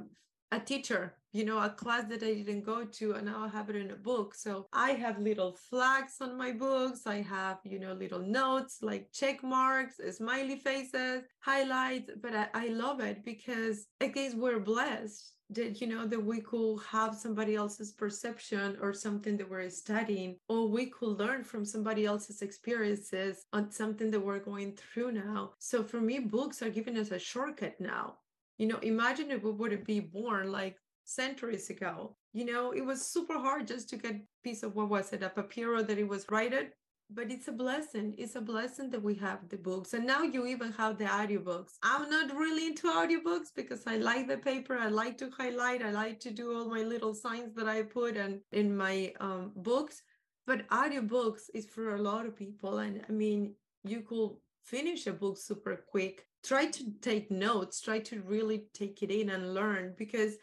a 0.52 0.60
teacher 0.60 1.14
you 1.34 1.44
know 1.44 1.58
a 1.58 1.68
class 1.68 2.04
that 2.08 2.22
i 2.22 2.32
didn't 2.32 2.64
go 2.64 2.84
to 2.84 3.12
and 3.14 3.26
now 3.26 3.44
i 3.44 3.48
have 3.48 3.68
it 3.68 3.76
in 3.76 3.90
a 3.90 3.96
book. 3.96 4.34
So 4.34 4.68
i 4.72 4.90
have 4.92 5.18
little 5.18 5.52
flags 5.68 6.14
on 6.20 6.38
my 6.38 6.52
books. 6.52 7.00
I 7.06 7.20
have 7.22 7.58
you 7.64 7.78
know 7.80 7.92
little 7.92 8.24
notes 8.40 8.78
like 8.80 9.08
check 9.12 9.42
marks 9.42 9.96
smiley 10.16 10.56
faces 10.56 11.22
highlights 11.40 12.10
but 12.22 12.34
i, 12.34 12.46
I 12.54 12.66
love 12.68 13.00
it 13.00 13.24
because 13.24 13.86
I 14.00 14.06
guess 14.06 14.34
we're 14.34 14.60
blessed 14.60 15.34
that 15.50 15.80
you 15.80 15.88
know 15.88 16.06
that 16.06 16.24
we 16.24 16.40
could 16.40 16.78
have 16.90 17.14
somebody 17.14 17.54
else's 17.56 17.92
perception 17.92 18.78
or 18.80 18.92
something 18.92 19.36
that 19.36 19.50
we're 19.50 19.68
studying 19.70 20.36
or 20.48 20.68
we 20.68 20.86
could 20.86 21.18
learn 21.18 21.42
from 21.44 21.64
somebody 21.64 22.06
else's 22.06 22.42
experiences 22.42 23.44
on 23.52 23.70
something 23.70 24.10
that 24.10 24.24
we're 24.24 24.38
going 24.38 24.72
through 24.72 25.12
now. 25.12 25.52
So 25.58 25.82
for 25.82 26.00
me 26.00 26.20
books 26.20 26.62
are 26.62 26.70
giving 26.70 26.96
us 26.96 27.10
a 27.10 27.18
shortcut 27.18 27.74
now. 27.80 28.14
You 28.58 28.68
know 28.68 28.78
imagine 28.78 29.30
if 29.32 29.42
we 29.42 29.50
would 29.50 29.84
be 29.84 30.00
born 30.00 30.52
like 30.52 30.76
centuries 31.04 31.70
ago 31.70 32.16
you 32.32 32.44
know 32.44 32.72
it 32.72 32.84
was 32.84 33.06
super 33.06 33.38
hard 33.38 33.66
just 33.66 33.88
to 33.88 33.96
get 33.96 34.20
piece 34.42 34.62
of 34.62 34.74
what 34.74 34.88
was 34.88 35.12
it 35.12 35.22
a 35.22 35.28
papiro 35.28 35.86
that 35.86 35.98
it 35.98 36.08
was 36.08 36.26
written 36.30 36.68
but 37.10 37.30
it's 37.30 37.48
a 37.48 37.52
blessing. 37.52 38.14
It's 38.16 38.34
a 38.34 38.40
blessing 38.40 38.90
that 38.90 39.02
we 39.02 39.14
have 39.16 39.48
the 39.48 39.56
books. 39.56 39.94
And 39.94 40.06
now 40.06 40.22
you 40.22 40.46
even 40.46 40.72
have 40.72 40.98
the 40.98 41.04
audiobooks. 41.04 41.74
I'm 41.82 42.08
not 42.08 42.34
really 42.34 42.66
into 42.66 42.88
audiobooks 42.88 43.48
because 43.54 43.82
I 43.86 43.98
like 43.98 44.26
the 44.26 44.38
paper. 44.38 44.76
I 44.78 44.88
like 44.88 45.18
to 45.18 45.30
highlight. 45.30 45.82
I 45.82 45.90
like 45.90 46.18
to 46.20 46.30
do 46.30 46.56
all 46.56 46.68
my 46.68 46.82
little 46.82 47.14
signs 47.14 47.54
that 47.56 47.68
I 47.68 47.82
put 47.82 48.16
and 48.16 48.40
in 48.52 48.76
my 48.76 49.12
um, 49.20 49.52
books. 49.56 50.02
But 50.46 50.68
audiobooks 50.68 51.42
is 51.54 51.66
for 51.66 51.94
a 51.94 52.02
lot 52.02 52.26
of 52.26 52.36
people. 52.36 52.78
And 52.78 53.02
I 53.08 53.12
mean, 53.12 53.54
you 53.84 54.00
could 54.00 54.30
finish 54.62 55.06
a 55.06 55.12
book 55.12 55.38
super 55.38 55.84
quick. 55.88 56.26
Try 56.42 56.66
to 56.66 56.84
take 57.00 57.30
notes. 57.30 57.80
Try 57.80 58.00
to 58.00 58.22
really 58.22 58.64
take 58.74 59.02
it 59.02 59.10
in 59.10 59.30
and 59.30 59.54
learn 59.54 59.94
because 59.96 60.34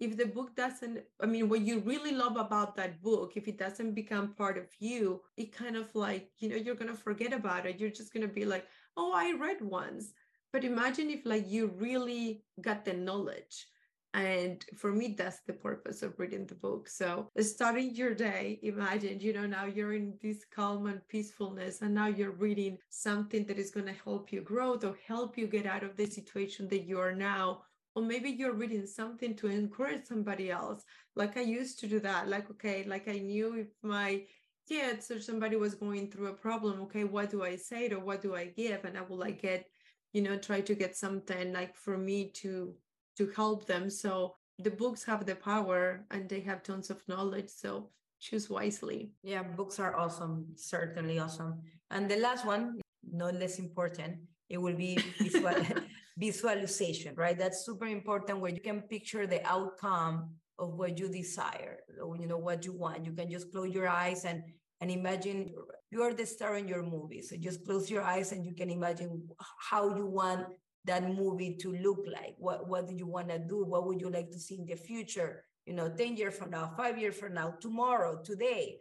if 0.00 0.16
the 0.16 0.26
book 0.26 0.54
doesn't 0.54 1.00
i 1.22 1.26
mean 1.26 1.48
what 1.48 1.60
you 1.60 1.80
really 1.80 2.12
love 2.12 2.36
about 2.36 2.76
that 2.76 3.02
book 3.02 3.32
if 3.34 3.48
it 3.48 3.58
doesn't 3.58 3.94
become 3.94 4.34
part 4.34 4.56
of 4.56 4.66
you 4.78 5.20
it 5.36 5.52
kind 5.52 5.76
of 5.76 5.92
like 5.94 6.30
you 6.38 6.48
know 6.48 6.56
you're 6.56 6.74
going 6.74 6.90
to 6.90 6.96
forget 6.96 7.32
about 7.32 7.66
it. 7.66 7.78
You're 7.78 7.90
just 7.90 8.12
going 8.12 8.26
to 8.26 8.32
be 8.32 8.44
like 8.44 8.66
oh 8.96 9.12
i 9.14 9.32
read 9.38 9.60
once. 9.60 10.12
But 10.52 10.64
imagine 10.64 11.10
if 11.10 11.26
like 11.26 11.48
you 11.48 11.72
really 11.76 12.42
got 12.60 12.84
the 12.84 12.94
knowledge. 12.94 13.66
And 14.14 14.64
for 14.76 14.90
me 14.90 15.14
that's 15.18 15.40
the 15.46 15.52
purpose 15.52 16.02
of 16.02 16.18
reading 16.18 16.46
the 16.46 16.54
book. 16.54 16.88
So 16.88 17.28
starting 17.40 17.94
your 17.94 18.14
day 18.14 18.58
imagine 18.62 19.20
you 19.20 19.32
know 19.32 19.46
now 19.46 19.66
you're 19.66 19.94
in 19.94 20.14
this 20.22 20.44
calm 20.54 20.86
and 20.86 21.06
peacefulness 21.08 21.82
and 21.82 21.94
now 21.94 22.06
you're 22.06 22.32
reading 22.46 22.78
something 22.88 23.44
that 23.46 23.58
is 23.58 23.70
going 23.70 23.86
to 23.86 24.02
help 24.04 24.32
you 24.32 24.40
grow 24.40 24.78
or 24.82 24.96
help 25.06 25.36
you 25.36 25.46
get 25.46 25.66
out 25.66 25.84
of 25.84 25.96
the 25.96 26.06
situation 26.06 26.68
that 26.68 26.84
you 26.84 26.98
are 26.98 27.14
now 27.14 27.62
or 27.94 28.02
maybe 28.02 28.30
you're 28.30 28.54
reading 28.54 28.86
something 28.86 29.34
to 29.36 29.46
encourage 29.48 30.06
somebody 30.06 30.50
else. 30.50 30.84
Like 31.16 31.36
i 31.36 31.40
used 31.40 31.78
to 31.80 31.86
do 31.86 32.00
that 32.00 32.28
like 32.28 32.50
okay 32.50 32.84
like 32.86 33.08
i 33.08 33.18
knew 33.18 33.54
if 33.54 33.68
my 33.82 34.24
kids 34.68 35.10
or 35.10 35.20
somebody 35.20 35.56
was 35.56 35.74
going 35.74 36.10
through 36.10 36.28
a 36.28 36.34
problem 36.34 36.80
okay 36.82 37.04
what 37.04 37.30
do 37.30 37.42
i 37.42 37.56
say 37.56 37.88
or 37.90 38.00
what 38.00 38.20
do 38.20 38.34
i 38.34 38.46
give? 38.46 38.84
And 38.84 38.96
i 38.98 39.02
will 39.02 39.18
like 39.18 39.42
get 39.42 39.66
you 40.12 40.22
know 40.22 40.36
try 40.36 40.60
to 40.60 40.74
get 40.74 40.96
something 40.96 41.52
like 41.52 41.74
for 41.76 41.96
me 41.96 42.30
to 42.42 42.74
to 43.16 43.26
help 43.34 43.66
them. 43.66 43.90
So 43.90 44.36
the 44.58 44.70
books 44.70 45.02
have 45.04 45.26
the 45.26 45.34
power 45.34 46.04
and 46.10 46.28
they 46.28 46.40
have 46.40 46.62
tons 46.62 46.90
of 46.90 47.02
knowledge 47.08 47.48
so 47.48 47.90
choose 48.20 48.48
wisely. 48.50 49.12
Yeah 49.22 49.42
books 49.42 49.78
are 49.78 49.96
awesome 49.96 50.46
certainly 50.56 51.18
awesome. 51.18 51.62
And 51.90 52.08
the 52.08 52.16
last 52.16 52.44
one 52.46 52.80
not 53.10 53.34
less 53.34 53.58
important 53.58 54.18
it 54.48 54.58
will 54.58 54.74
be 54.74 54.96
visual, 55.18 55.54
visualization, 56.18 57.14
right? 57.14 57.38
That's 57.38 57.64
super 57.64 57.86
important 57.86 58.40
where 58.40 58.50
you 58.50 58.60
can 58.60 58.82
picture 58.82 59.26
the 59.26 59.46
outcome 59.46 60.34
of 60.58 60.74
what 60.74 60.98
you 60.98 61.08
desire, 61.08 61.78
or, 62.02 62.16
you 62.16 62.26
know, 62.26 62.38
what 62.38 62.64
you 62.64 62.72
want. 62.72 63.06
You 63.06 63.12
can 63.12 63.30
just 63.30 63.52
close 63.52 63.72
your 63.72 63.88
eyes 63.88 64.24
and 64.24 64.42
and 64.80 64.92
imagine 64.92 65.52
you 65.90 66.02
are 66.02 66.14
the 66.14 66.24
star 66.24 66.56
in 66.56 66.68
your 66.68 66.84
movie. 66.84 67.20
So 67.20 67.36
just 67.36 67.64
close 67.64 67.90
your 67.90 68.02
eyes 68.02 68.30
and 68.30 68.46
you 68.46 68.54
can 68.54 68.70
imagine 68.70 69.28
how 69.70 69.96
you 69.96 70.06
want 70.06 70.46
that 70.84 71.02
movie 71.02 71.56
to 71.62 71.72
look 71.72 72.04
like. 72.06 72.34
What 72.38 72.68
what 72.68 72.88
do 72.88 72.94
you 72.94 73.06
want 73.06 73.28
to 73.30 73.38
do? 73.38 73.64
What 73.64 73.86
would 73.86 74.00
you 74.00 74.10
like 74.10 74.30
to 74.30 74.38
see 74.38 74.56
in 74.56 74.66
the 74.66 74.76
future? 74.76 75.44
You 75.66 75.74
know, 75.74 75.88
10 75.90 76.16
years 76.16 76.36
from 76.36 76.50
now, 76.50 76.72
five 76.76 76.96
years 76.98 77.16
from 77.16 77.34
now, 77.34 77.54
tomorrow, 77.60 78.20
today. 78.24 78.78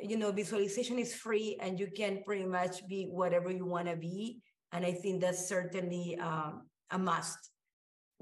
You 0.00 0.16
know, 0.16 0.32
visualization 0.32 0.98
is 0.98 1.14
free 1.14 1.58
and 1.60 1.78
you 1.78 1.88
can 1.94 2.22
pretty 2.24 2.46
much 2.46 2.86
be 2.88 3.08
whatever 3.10 3.50
you 3.50 3.66
want 3.66 3.88
to 3.88 3.96
be 3.96 4.40
and 4.72 4.86
I 4.86 4.92
think 4.92 5.20
that's 5.20 5.48
certainly 5.48 6.18
um, 6.18 6.62
a 6.90 6.98
must. 6.98 7.50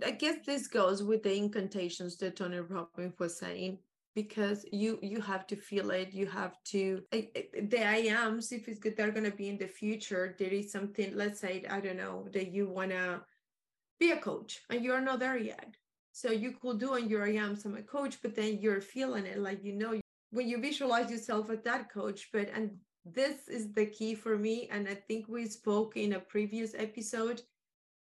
I 0.05 0.13
guess 0.13 0.37
this 0.47 0.69
goes 0.69 1.03
with 1.03 1.23
the 1.23 1.37
incantations 1.37 2.17
that 2.19 2.37
Tony 2.37 2.61
Robbins 2.61 3.19
was 3.19 3.39
saying 3.39 3.79
because 4.15 4.65
you 4.73 4.99
you 5.03 5.21
have 5.21 5.47
to 5.47 5.55
feel 5.55 5.91
it 5.91 6.13
you 6.13 6.27
have 6.27 6.55
to 6.65 7.03
the 7.13 7.83
i 7.85 7.99
ams 8.21 8.51
if 8.53 8.67
it's 8.67 8.79
good 8.79 8.97
they're 8.97 9.13
going 9.13 9.31
to 9.31 9.37
be 9.37 9.49
in 9.49 9.59
the 9.59 9.67
future 9.67 10.35
there 10.39 10.55
is 10.61 10.73
something 10.73 11.15
let's 11.15 11.39
say 11.39 11.65
i 11.71 11.79
don't 11.79 11.99
know 11.99 12.27
that 12.33 12.51
you 12.51 12.67
want 12.67 12.91
to 12.91 13.21
be 14.01 14.11
a 14.13 14.17
coach 14.17 14.61
and 14.71 14.83
you're 14.83 15.01
not 15.01 15.21
there 15.21 15.39
yet 15.39 15.77
so 16.11 16.33
you 16.33 16.53
could 16.61 16.81
do 16.81 16.95
on 16.95 17.09
your 17.09 17.27
i 17.27 17.35
ams 17.35 17.65
i'm 17.65 17.77
a 17.77 17.83
coach 17.83 18.19
but 18.23 18.35
then 18.35 18.59
you're 18.61 18.81
feeling 18.81 19.27
it 19.27 19.39
like 19.39 19.63
you 19.63 19.75
know 19.75 20.01
when 20.31 20.49
you 20.49 20.59
visualize 20.59 21.11
yourself 21.11 21.49
as 21.51 21.61
that 21.63 21.93
coach 21.93 22.31
but 22.33 22.49
and 22.55 22.71
this 23.15 23.49
is 23.49 23.73
the 23.73 23.87
key 23.87 24.15
for 24.15 24.39
me. 24.39 24.69
And 24.71 24.89
I 24.89 24.95
think 24.95 25.29
we 25.29 25.47
spoke 25.47 25.97
in 25.97 26.15
a 26.15 26.21
previous 26.21 26.75
episode 26.77 27.43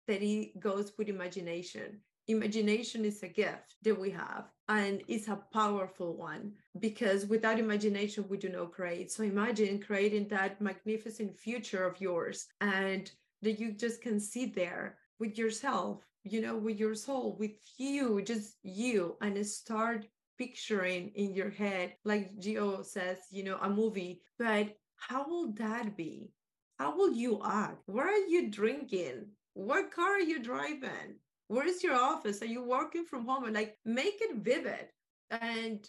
that 0.07 0.23
it 0.23 0.59
goes 0.61 0.93
with 0.99 1.09
imagination. 1.09 2.01
Imagination 2.29 3.05
is 3.05 3.23
a 3.23 3.29
gift 3.29 3.77
that 3.83 3.99
we 3.99 4.11
have, 4.11 4.47
and 4.69 5.03
it's 5.07 5.29
a 5.29 5.43
powerful 5.53 6.17
one 6.17 6.53
because 6.81 7.27
without 7.27 7.61
imagination, 7.61 8.25
we 8.29 8.37
do 8.37 8.49
not 8.49 8.73
create. 8.73 9.13
So 9.13 9.23
imagine 9.23 9.81
creating 9.81 10.29
that 10.29 10.61
magnificent 10.61 11.39
future 11.39 11.87
of 11.87 12.01
yours 12.01 12.47
and 12.61 13.11
that 13.43 13.61
you 13.61 13.73
just 13.73 14.03
can 14.03 14.19
sit 14.19 14.55
there 14.57 14.99
with 15.21 15.39
yourself, 15.39 16.05
you 16.25 16.41
know, 16.41 16.57
with 16.57 16.79
your 16.79 16.97
soul, 16.97 17.37
with 17.39 17.53
you, 17.79 18.21
just 18.23 18.57
you, 18.65 19.17
and 19.21 19.47
start 19.47 20.07
picturing 20.37 21.11
in 21.15 21.35
your 21.35 21.51
head, 21.51 21.95
like 22.05 22.37
Gio 22.39 22.85
says, 22.85 23.19
you 23.31 23.45
know, 23.45 23.59
a 23.63 23.71
movie, 23.71 24.21
but 24.39 24.77
how 24.97 25.29
will 25.29 25.53
that 25.53 25.97
be? 25.97 26.33
How 26.79 26.97
will 26.97 27.13
you 27.13 27.41
act? 27.45 27.83
Where 27.87 28.07
are 28.07 28.27
you 28.27 28.51
drinking? 28.51 29.27
What 29.57 29.91
car 29.91 30.17
are 30.17 30.21
you 30.21 30.39
driving? 30.39 31.17
Where 31.49 31.67
is 31.67 31.83
your 31.83 31.95
office? 31.95 32.43
Are 32.43 32.53
you 32.57 32.63
working 32.63 33.07
from 33.07 33.25
home? 33.25 33.45
And 33.45 33.55
like 33.55 33.79
make 33.87 34.19
it 34.21 34.37
vivid. 34.37 34.89
And 35.31 35.83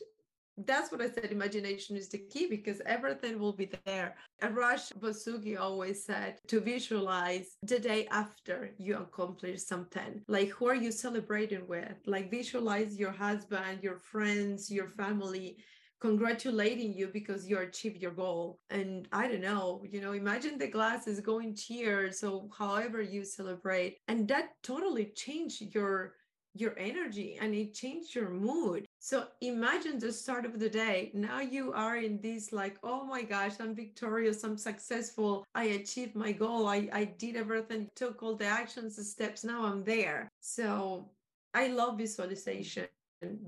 that's 0.66 0.90
what 0.90 1.02
I 1.02 1.10
said. 1.10 1.34
Imagination 1.34 1.98
is 1.98 2.08
the 2.08 2.18
key 2.18 2.48
because 2.48 2.82
everything 2.86 3.38
will 3.40 3.52
be 3.52 3.70
there. 3.86 4.16
Arash 4.42 4.94
Basugi 4.94 5.60
always 5.60 6.06
said 6.06 6.38
to 6.48 6.62
visualize 6.62 7.58
the 7.62 7.78
day 7.78 8.08
after 8.10 8.72
you 8.78 8.96
accomplish 9.00 9.64
something. 9.64 10.22
Like, 10.30 10.50
who 10.52 10.68
are 10.70 10.82
you 10.86 10.94
celebrating 10.94 11.68
with? 11.68 11.98
Like, 12.06 12.32
visualize 12.32 12.98
your 12.98 13.12
husband, 13.12 13.84
your 13.84 13.98
friends, 13.98 14.72
your 14.72 14.88
family 14.88 15.58
congratulating 16.00 16.94
you 16.94 17.08
because 17.08 17.48
you 17.48 17.58
achieved 17.60 18.02
your 18.02 18.12
goal. 18.12 18.60
And 18.70 19.08
I 19.12 19.28
don't 19.28 19.42
know, 19.42 19.84
you 19.90 20.02
know, 20.02 20.14
imagine 20.14 20.58
the 20.58 20.68
glass 20.68 21.08
is 21.08 21.20
going 21.20 21.56
cheers. 21.56 22.20
So 22.20 22.50
however 22.58 23.02
you 23.02 23.24
celebrate. 23.24 23.98
And 24.08 24.28
that 24.28 24.52
totally 24.64 25.06
changed 25.16 25.74
your 25.74 26.14
your 26.60 26.74
energy 26.78 27.38
and 27.40 27.54
it 27.54 27.74
changed 27.74 28.16
your 28.16 28.30
mood. 28.30 28.86
So 29.00 29.28
imagine 29.42 30.00
the 30.00 30.12
start 30.12 30.44
of 30.44 30.60
the 30.60 30.70
day. 30.70 31.12
Now 31.14 31.40
you 31.40 31.72
are 31.72 31.98
in 31.98 32.20
this 32.20 32.52
like, 32.52 32.78
oh 32.84 33.06
my 33.06 33.22
gosh, 33.22 33.54
I'm 33.60 33.76
victorious, 33.76 34.44
I'm 34.44 34.58
successful, 34.58 35.46
I 35.54 35.66
achieved 35.66 36.16
my 36.16 36.32
goal, 36.32 36.68
I, 36.68 36.90
I 36.92 37.06
did 37.06 37.36
everything, 37.36 37.90
took 37.96 38.24
all 38.24 38.36
the 38.36 38.46
actions, 38.46 38.96
the 38.96 39.04
steps, 39.04 39.44
now 39.44 39.66
I'm 39.66 39.84
there. 39.84 40.30
So 40.40 41.12
I 41.54 41.68
love 41.68 42.00
visualization 42.00 42.88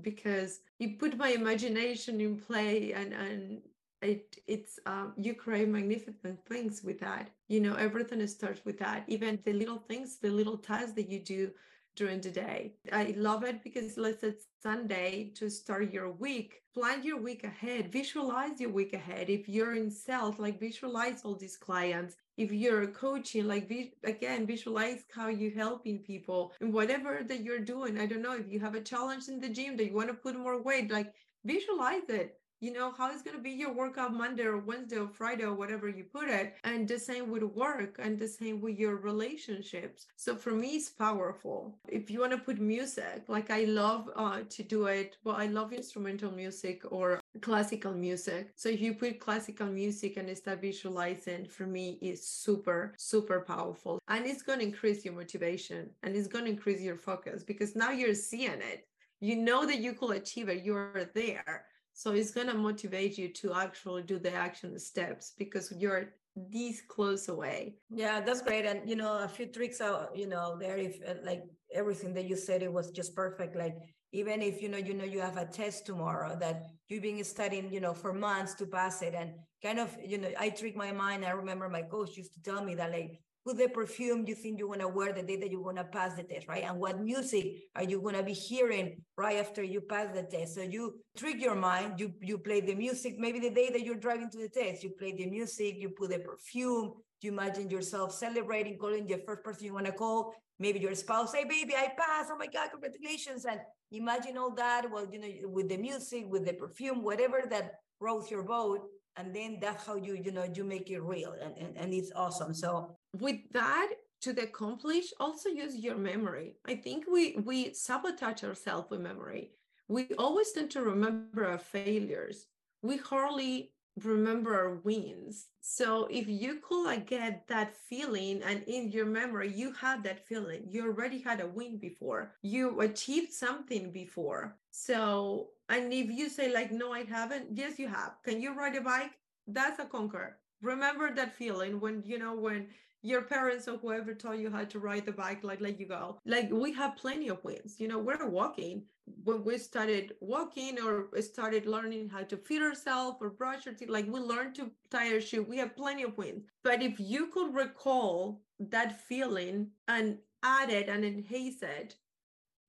because 0.02 0.60
you 0.78 0.96
put 0.98 1.16
my 1.16 1.28
imagination 1.30 2.20
in 2.20 2.36
play 2.36 2.92
and 2.92 3.12
and 3.12 3.60
it 4.02 4.38
it's 4.46 4.78
um 4.86 5.12
you 5.16 5.34
create 5.34 5.68
magnificent 5.68 6.38
things 6.46 6.82
with 6.82 6.98
that 6.98 7.30
you 7.48 7.60
know 7.60 7.74
everything 7.74 8.26
starts 8.26 8.64
with 8.64 8.78
that 8.78 9.04
even 9.08 9.38
the 9.44 9.52
little 9.52 9.78
things 9.78 10.18
the 10.18 10.30
little 10.30 10.56
tasks 10.56 10.92
that 10.92 11.10
you 11.10 11.20
do 11.20 11.50
during 11.96 12.20
the 12.20 12.30
day. 12.30 12.74
I 12.92 13.14
love 13.16 13.44
it 13.44 13.62
because 13.62 13.96
let's 13.96 14.20
say 14.20 14.34
Sunday 14.62 15.32
to 15.34 15.50
start 15.50 15.92
your 15.92 16.10
week, 16.10 16.62
plan 16.72 17.02
your 17.02 17.20
week 17.20 17.44
ahead, 17.44 17.92
visualize 17.92 18.60
your 18.60 18.70
week 18.70 18.92
ahead. 18.94 19.28
If 19.28 19.48
you're 19.48 19.74
in 19.74 19.90
sales, 19.90 20.38
like 20.38 20.60
visualize 20.60 21.22
all 21.24 21.34
these 21.34 21.56
clients. 21.56 22.16
If 22.40 22.50
you're 22.52 22.86
coaching, 22.86 23.46
like 23.46 23.70
again, 24.02 24.46
visualize 24.46 25.04
how 25.14 25.28
you're 25.28 25.52
helping 25.66 25.98
people 25.98 26.52
and 26.62 26.72
whatever 26.72 27.22
that 27.28 27.44
you're 27.44 27.60
doing. 27.74 28.00
I 28.00 28.06
don't 28.06 28.22
know 28.22 28.34
if 28.34 28.50
you 28.50 28.58
have 28.60 28.74
a 28.74 28.80
challenge 28.80 29.28
in 29.28 29.40
the 29.40 29.50
gym 29.50 29.76
that 29.76 29.84
you 29.84 29.94
want 29.94 30.08
to 30.08 30.14
put 30.14 30.36
more 30.36 30.62
weight, 30.62 30.90
like 30.90 31.12
visualize 31.44 32.08
it 32.08 32.39
you 32.60 32.72
know 32.72 32.92
how 32.96 33.10
it's 33.10 33.22
going 33.22 33.36
to 33.36 33.42
be 33.42 33.50
your 33.50 33.72
workout 33.72 34.12
monday 34.12 34.44
or 34.44 34.58
wednesday 34.58 34.98
or 34.98 35.08
friday 35.08 35.44
or 35.44 35.54
whatever 35.54 35.88
you 35.88 36.04
put 36.04 36.28
it. 36.28 36.56
And 36.64 36.86
the 36.86 36.98
same 36.98 37.30
with 37.30 37.42
work 37.42 37.96
and 37.98 38.18
the 38.18 38.28
same 38.28 38.60
with 38.60 38.78
your 38.78 38.96
relationships. 38.96 40.06
So 40.16 40.36
for 40.36 40.50
me 40.50 40.76
it's 40.76 40.90
powerful. 40.90 41.74
If 41.88 42.10
you 42.10 42.20
want 42.20 42.32
to 42.32 42.38
put 42.38 42.60
music 42.60 43.24
like 43.28 43.50
i 43.50 43.64
love 43.64 44.10
uh, 44.14 44.40
to 44.48 44.62
do 44.62 44.86
it. 44.86 45.16
But 45.24 45.36
i 45.36 45.46
love 45.46 45.72
instrumental 45.72 46.30
music 46.30 46.82
or 46.90 47.20
classical 47.40 47.92
music. 47.92 48.50
So 48.56 48.68
if 48.68 48.80
you 48.80 48.94
put 48.94 49.20
classical 49.20 49.66
music 49.66 50.16
and 50.18 50.36
start 50.36 50.60
visualizing 50.60 51.46
for 51.46 51.66
me 51.66 51.98
is 52.02 52.26
super 52.26 52.94
super 52.98 53.40
powerful. 53.40 53.98
And 54.08 54.26
it's 54.26 54.42
going 54.42 54.58
to 54.58 54.66
increase 54.66 55.04
your 55.04 55.14
motivation 55.14 55.90
and 56.02 56.14
it's 56.14 56.28
going 56.28 56.44
to 56.44 56.50
increase 56.50 56.82
your 56.82 56.96
focus 56.96 57.42
because 57.42 57.74
now 57.74 57.90
you're 57.90 58.14
seeing 58.14 58.60
it. 58.72 58.86
You 59.20 59.36
know 59.36 59.66
that 59.66 59.78
you 59.78 59.92
could 59.92 60.16
achieve 60.16 60.48
it. 60.48 60.64
You're 60.64 61.10
there 61.14 61.66
so 61.92 62.12
it's 62.12 62.30
going 62.30 62.46
to 62.46 62.54
motivate 62.54 63.18
you 63.18 63.28
to 63.28 63.54
actually 63.54 64.02
do 64.02 64.18
the 64.18 64.32
action 64.34 64.78
steps 64.78 65.32
because 65.38 65.72
you're 65.76 66.14
these 66.48 66.82
close 66.88 67.28
away. 67.28 67.74
Yeah, 67.90 68.20
that's 68.20 68.42
great. 68.42 68.64
And, 68.64 68.88
you 68.88 68.96
know, 68.96 69.18
a 69.18 69.28
few 69.28 69.46
tricks 69.46 69.80
out, 69.80 70.16
you 70.16 70.26
know, 70.26 70.56
there, 70.58 70.78
if 70.78 70.98
uh, 71.06 71.14
like 71.24 71.42
everything 71.74 72.14
that 72.14 72.26
you 72.28 72.36
said, 72.36 72.62
it 72.62 72.72
was 72.72 72.90
just 72.90 73.14
perfect. 73.14 73.56
Like, 73.56 73.76
even 74.12 74.42
if, 74.42 74.62
you 74.62 74.68
know, 74.68 74.78
you 74.78 74.94
know, 74.94 75.04
you 75.04 75.20
have 75.20 75.36
a 75.36 75.46
test 75.46 75.86
tomorrow 75.86 76.36
that 76.40 76.66
you've 76.88 77.02
been 77.02 77.22
studying, 77.24 77.72
you 77.72 77.80
know, 77.80 77.94
for 77.94 78.12
months 78.12 78.54
to 78.54 78.66
pass 78.66 79.02
it 79.02 79.14
and 79.14 79.32
kind 79.62 79.78
of, 79.78 79.96
you 80.04 80.18
know, 80.18 80.30
I 80.38 80.50
trick 80.50 80.76
my 80.76 80.92
mind. 80.92 81.24
I 81.24 81.30
remember 81.30 81.68
my 81.68 81.82
coach 81.82 82.16
used 82.16 82.34
to 82.34 82.42
tell 82.42 82.64
me 82.64 82.74
that 82.76 82.90
like, 82.90 83.20
put 83.44 83.56
the 83.56 83.68
perfume 83.68 84.24
you 84.26 84.34
think 84.34 84.58
you're 84.58 84.68
going 84.68 84.80
to 84.80 84.88
wear 84.88 85.12
the 85.12 85.22
day 85.22 85.36
that 85.36 85.50
you're 85.50 85.62
going 85.62 85.76
to 85.76 85.84
pass 85.84 86.14
the 86.14 86.22
test, 86.22 86.46
right? 86.48 86.64
And 86.64 86.78
what 86.78 87.00
music 87.00 87.64
are 87.74 87.82
you 87.82 88.00
going 88.00 88.14
to 88.14 88.22
be 88.22 88.32
hearing 88.32 89.02
right 89.16 89.38
after 89.38 89.62
you 89.62 89.80
pass 89.80 90.08
the 90.14 90.22
test? 90.22 90.54
So 90.54 90.62
you 90.62 91.00
trick 91.16 91.40
your 91.40 91.54
mind, 91.54 91.98
you, 91.98 92.12
you 92.20 92.38
play 92.38 92.60
the 92.60 92.74
music. 92.74 93.14
Maybe 93.18 93.40
the 93.40 93.50
day 93.50 93.70
that 93.70 93.82
you're 93.82 93.96
driving 93.96 94.30
to 94.30 94.38
the 94.38 94.48
test, 94.48 94.84
you 94.84 94.90
play 94.90 95.12
the 95.12 95.26
music, 95.26 95.76
you 95.78 95.90
put 95.90 96.10
the 96.10 96.18
perfume, 96.18 96.92
you 97.22 97.32
imagine 97.32 97.70
yourself 97.70 98.12
celebrating, 98.12 98.78
calling 98.78 99.06
the 99.06 99.22
first 99.26 99.42
person 99.42 99.64
you 99.64 99.74
want 99.74 99.86
to 99.86 99.92
call, 99.92 100.34
maybe 100.58 100.78
your 100.78 100.94
spouse, 100.94 101.32
say, 101.32 101.44
baby, 101.44 101.74
I 101.74 101.92
passed. 101.98 102.30
Oh 102.32 102.36
my 102.36 102.46
God, 102.46 102.70
congratulations. 102.70 103.44
And 103.46 103.60
imagine 103.90 104.36
all 104.36 104.54
that, 104.54 104.90
well, 104.90 105.06
you 105.10 105.18
know, 105.18 105.48
with 105.48 105.68
the 105.68 105.76
music, 105.76 106.26
with 106.28 106.46
the 106.46 106.52
perfume, 106.52 107.02
whatever 107.02 107.42
that 107.50 107.72
rose 108.00 108.30
your 108.30 108.42
boat 108.42 108.80
and 109.16 109.34
then 109.34 109.58
that's 109.60 109.86
how 109.86 109.96
you 109.96 110.14
you 110.14 110.32
know 110.32 110.46
you 110.54 110.64
make 110.64 110.90
it 110.90 111.00
real 111.00 111.34
and, 111.42 111.56
and, 111.56 111.76
and 111.76 111.92
it's 111.94 112.12
awesome. 112.14 112.54
So 112.54 112.96
with 113.18 113.38
that 113.52 113.90
to 114.22 114.32
the 114.32 114.42
accomplish 114.42 115.06
also 115.18 115.48
use 115.48 115.76
your 115.76 115.96
memory. 115.96 116.56
I 116.66 116.74
think 116.76 117.04
we 117.10 117.36
we 117.44 117.72
sabotage 117.72 118.44
ourselves 118.44 118.90
with 118.90 119.00
memory. 119.00 119.50
We 119.88 120.08
always 120.18 120.52
tend 120.52 120.70
to 120.72 120.82
remember 120.82 121.46
our 121.46 121.58
failures. 121.58 122.46
We 122.82 122.98
hardly 122.98 123.72
remember 124.04 124.54
our 124.54 124.74
wins 124.76 125.46
so 125.60 126.06
if 126.10 126.28
you 126.28 126.60
could 126.66 126.84
like 126.84 127.06
get 127.06 127.46
that 127.48 127.74
feeling 127.76 128.42
and 128.42 128.62
in 128.64 128.90
your 128.90 129.06
memory 129.06 129.52
you 129.52 129.72
had 129.72 130.02
that 130.02 130.26
feeling 130.26 130.62
you 130.68 130.84
already 130.84 131.18
had 131.20 131.40
a 131.40 131.46
win 131.46 131.78
before 131.78 132.34
you 132.42 132.80
achieved 132.80 133.32
something 133.32 133.90
before 133.92 134.56
so 134.70 135.48
and 135.70 135.92
if 135.92 136.10
you 136.10 136.28
say 136.28 136.52
like, 136.52 136.72
no, 136.72 136.92
I 136.92 137.04
haven't, 137.04 137.56
yes, 137.56 137.78
you 137.78 137.86
have. 137.86 138.14
Can 138.24 138.40
you 138.40 138.52
ride 138.54 138.74
a 138.74 138.80
bike? 138.80 139.12
That's 139.46 139.78
a 139.78 139.84
conquer. 139.84 140.38
Remember 140.60 141.14
that 141.14 141.32
feeling 141.32 141.78
when, 141.78 142.02
you 142.04 142.18
know, 142.18 142.34
when 142.34 142.66
your 143.02 143.22
parents 143.22 143.66
or 143.68 143.78
whoever 143.78 144.14
taught 144.14 144.38
you 144.38 144.50
how 144.50 144.64
to 144.64 144.78
ride 144.78 145.06
the 145.06 145.12
bike, 145.12 145.42
like 145.42 145.60
let 145.60 145.80
you 145.80 145.86
go. 145.86 146.18
Like 146.26 146.50
we 146.50 146.72
have 146.74 146.96
plenty 146.96 147.28
of 147.28 147.42
wins. 147.44 147.76
You 147.78 147.88
know, 147.88 147.98
we're 147.98 148.28
walking. 148.28 148.82
When 149.24 149.42
we 149.44 149.58
started 149.58 150.14
walking 150.20 150.78
or 150.80 151.08
started 151.20 151.66
learning 151.66 152.10
how 152.10 152.22
to 152.22 152.36
feed 152.36 152.62
ourselves 152.62 153.18
or 153.20 153.30
brush 153.30 153.66
our 153.66 153.72
teeth, 153.72 153.88
like 153.88 154.06
we 154.06 154.20
learned 154.20 154.54
to 154.56 154.70
tie 154.90 155.12
our 155.12 155.20
shoe. 155.20 155.42
We 155.42 155.58
have 155.58 155.76
plenty 155.76 156.02
of 156.04 156.16
wins. 156.16 156.44
But 156.62 156.82
if 156.82 157.00
you 157.00 157.26
could 157.28 157.54
recall 157.54 158.42
that 158.60 159.00
feeling 159.00 159.68
and 159.88 160.18
add 160.42 160.70
it 160.70 160.88
and 160.88 161.04
enhance 161.04 161.62
it, 161.62 161.96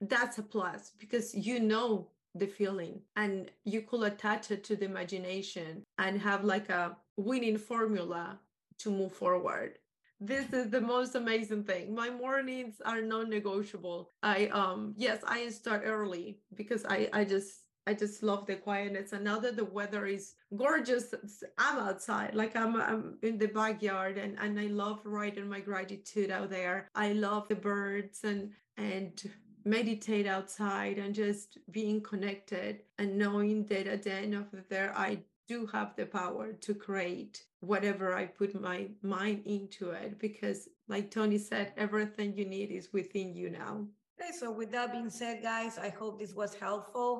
that's 0.01 0.39
a 0.39 0.43
plus 0.43 0.91
because 0.97 1.35
you 1.35 1.59
know 1.59 2.07
the 2.33 2.47
feeling 2.47 3.01
and 3.17 3.51
you 3.65 3.81
could 3.81 4.03
attach 4.03 4.51
it 4.51 4.63
to 4.63 4.75
the 4.75 4.85
imagination 4.85 5.83
and 5.97 6.19
have 6.19 6.43
like 6.43 6.69
a 6.69 6.97
winning 7.17 7.57
formula 7.57 8.39
to 8.79 8.89
move 8.89 9.11
forward 9.11 9.77
this 10.21 10.53
is 10.53 10.69
the 10.69 10.79
most 10.79 11.15
amazing 11.15 11.63
thing 11.63 11.93
my 11.93 12.09
mornings 12.09 12.75
are 12.85 13.01
non-negotiable 13.01 14.09
i 14.21 14.45
um 14.47 14.93
yes 14.95 15.19
i 15.25 15.49
start 15.49 15.81
early 15.83 16.39
because 16.55 16.85
i 16.85 17.09
i 17.11 17.23
just 17.23 17.61
I 17.87 17.93
just 17.95 18.21
love 18.21 18.45
the 18.45 18.55
quietness. 18.55 19.11
And 19.11 19.23
now 19.23 19.39
that 19.39 19.55
the 19.55 19.65
weather 19.65 20.05
is 20.05 20.35
gorgeous, 20.55 21.13
I'm 21.57 21.79
outside, 21.79 22.35
like 22.35 22.55
I'm, 22.55 22.75
I'm 22.75 23.17
in 23.23 23.37
the 23.37 23.47
backyard 23.47 24.17
and, 24.17 24.37
and 24.39 24.59
I 24.59 24.67
love 24.67 24.99
writing 25.03 25.49
my 25.49 25.61
gratitude 25.61 26.29
out 26.29 26.51
there. 26.51 26.89
I 26.93 27.13
love 27.13 27.47
the 27.47 27.55
birds 27.55 28.23
and, 28.23 28.51
and 28.77 29.21
meditate 29.65 30.27
outside 30.27 30.99
and 30.99 31.13
just 31.13 31.57
being 31.71 32.01
connected 32.01 32.81
and 32.99 33.17
knowing 33.17 33.65
that 33.65 33.87
at 33.87 34.03
the 34.03 34.13
end 34.13 34.35
of 34.35 34.51
the 34.51 34.61
day, 34.61 34.89
I 34.93 35.19
do 35.51 35.65
have 35.77 35.91
the 35.97 36.05
power 36.05 36.53
to 36.65 36.73
create 36.73 37.35
whatever 37.59 38.07
I 38.21 38.25
put 38.25 38.51
my 38.69 38.79
mind 39.17 39.39
into 39.45 39.85
it. 39.91 40.11
Because, 40.25 40.59
like 40.87 41.11
Tony 41.11 41.37
said, 41.37 41.73
everything 41.85 42.29
you 42.37 42.45
need 42.45 42.69
is 42.71 42.87
within 42.93 43.35
you 43.35 43.49
now. 43.49 43.73
Okay, 44.15 44.31
so 44.39 44.47
with 44.59 44.71
that 44.71 44.93
being 44.93 45.09
said, 45.09 45.43
guys, 45.43 45.73
I 45.77 45.89
hope 45.89 46.19
this 46.19 46.33
was 46.33 46.53
helpful. 46.53 47.11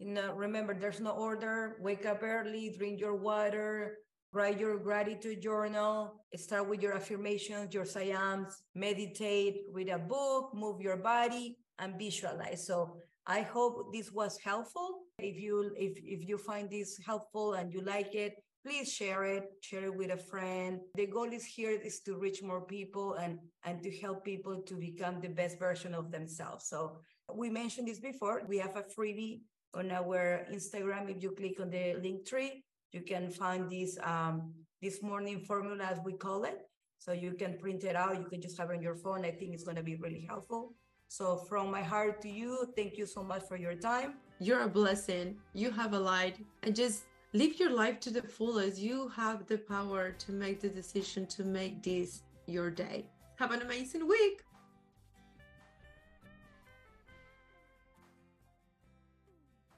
Know, 0.00 0.34
remember, 0.34 0.74
there's 0.74 1.00
no 1.00 1.12
order. 1.12 1.76
Wake 1.80 2.04
up 2.06 2.22
early, 2.22 2.74
drink 2.76 3.00
your 3.00 3.16
water, 3.30 3.98
write 4.32 4.58
your 4.58 4.76
gratitude 4.78 5.40
journal, 5.40 5.94
start 6.34 6.68
with 6.68 6.82
your 6.82 6.94
affirmations, 7.00 7.72
your 7.72 7.84
sayams, 7.84 8.52
meditate, 8.74 9.56
read 9.72 9.90
a 9.90 9.98
book, 9.98 10.44
move 10.54 10.80
your 10.80 10.98
body, 10.98 11.56
and 11.78 11.98
visualize. 11.98 12.66
So 12.66 12.96
I 13.26 13.42
hope 13.42 13.92
this 13.92 14.12
was 14.12 14.38
helpful. 14.38 15.02
If 15.18 15.36
you 15.36 15.72
if 15.76 15.98
if 15.98 16.28
you 16.28 16.38
find 16.38 16.70
this 16.70 16.98
helpful 17.04 17.54
and 17.54 17.72
you 17.72 17.80
like 17.80 18.14
it, 18.14 18.34
please 18.64 18.92
share 18.92 19.24
it, 19.24 19.44
share 19.60 19.84
it 19.84 19.96
with 19.96 20.10
a 20.12 20.16
friend. 20.16 20.80
The 20.94 21.06
goal 21.06 21.32
is 21.32 21.44
here 21.44 21.70
is 21.70 22.00
to 22.00 22.16
reach 22.18 22.42
more 22.42 22.64
people 22.64 23.14
and 23.14 23.38
and 23.64 23.82
to 23.82 23.90
help 23.98 24.24
people 24.24 24.62
to 24.62 24.74
become 24.74 25.20
the 25.20 25.28
best 25.28 25.58
version 25.58 25.94
of 25.94 26.10
themselves. 26.10 26.68
So 26.68 26.98
we 27.34 27.50
mentioned 27.50 27.88
this 27.88 28.00
before. 28.00 28.42
We 28.48 28.58
have 28.58 28.76
a 28.76 28.82
freebie 28.82 29.40
on 29.74 29.90
our 29.90 30.46
Instagram. 30.52 31.10
If 31.10 31.22
you 31.22 31.30
click 31.32 31.60
on 31.60 31.70
the 31.70 31.96
Linktree, 32.02 32.62
you 32.92 33.02
can 33.02 33.30
find 33.30 33.70
this 33.70 33.98
um, 34.02 34.54
this 34.80 35.02
morning 35.02 35.44
formula 35.44 35.84
as 35.84 35.98
we 36.04 36.12
call 36.14 36.44
it. 36.44 36.58
So 36.98 37.12
you 37.12 37.32
can 37.32 37.58
print 37.58 37.84
it 37.84 37.96
out. 37.96 38.18
You 38.18 38.26
can 38.26 38.40
just 38.40 38.56
have 38.58 38.70
it 38.70 38.76
on 38.76 38.82
your 38.82 38.96
phone. 38.96 39.24
I 39.24 39.30
think 39.30 39.52
it's 39.52 39.64
going 39.64 39.76
to 39.76 39.82
be 39.82 39.96
really 39.96 40.24
helpful. 40.28 40.74
So 41.08 41.36
from 41.36 41.70
my 41.70 41.82
heart 41.82 42.20
to 42.22 42.28
you, 42.28 42.72
thank 42.76 42.98
you 42.98 43.06
so 43.06 43.22
much 43.22 43.44
for 43.48 43.56
your 43.56 43.74
time. 43.74 44.14
You're 44.38 44.62
a 44.62 44.68
blessing. 44.68 45.36
You 45.54 45.70
have 45.70 45.94
a 45.94 45.98
light 45.98 46.36
and 46.62 46.74
just 46.74 47.04
live 47.32 47.58
your 47.58 47.70
life 47.70 48.00
to 48.00 48.10
the 48.10 48.22
fullest. 48.22 48.78
You 48.78 49.08
have 49.08 49.46
the 49.46 49.58
power 49.58 50.10
to 50.10 50.32
make 50.32 50.60
the 50.60 50.68
decision 50.68 51.26
to 51.26 51.44
make 51.44 51.82
this 51.82 52.22
your 52.46 52.70
day. 52.70 53.06
Have 53.36 53.52
an 53.52 53.62
amazing 53.62 54.06
week. 54.06 54.42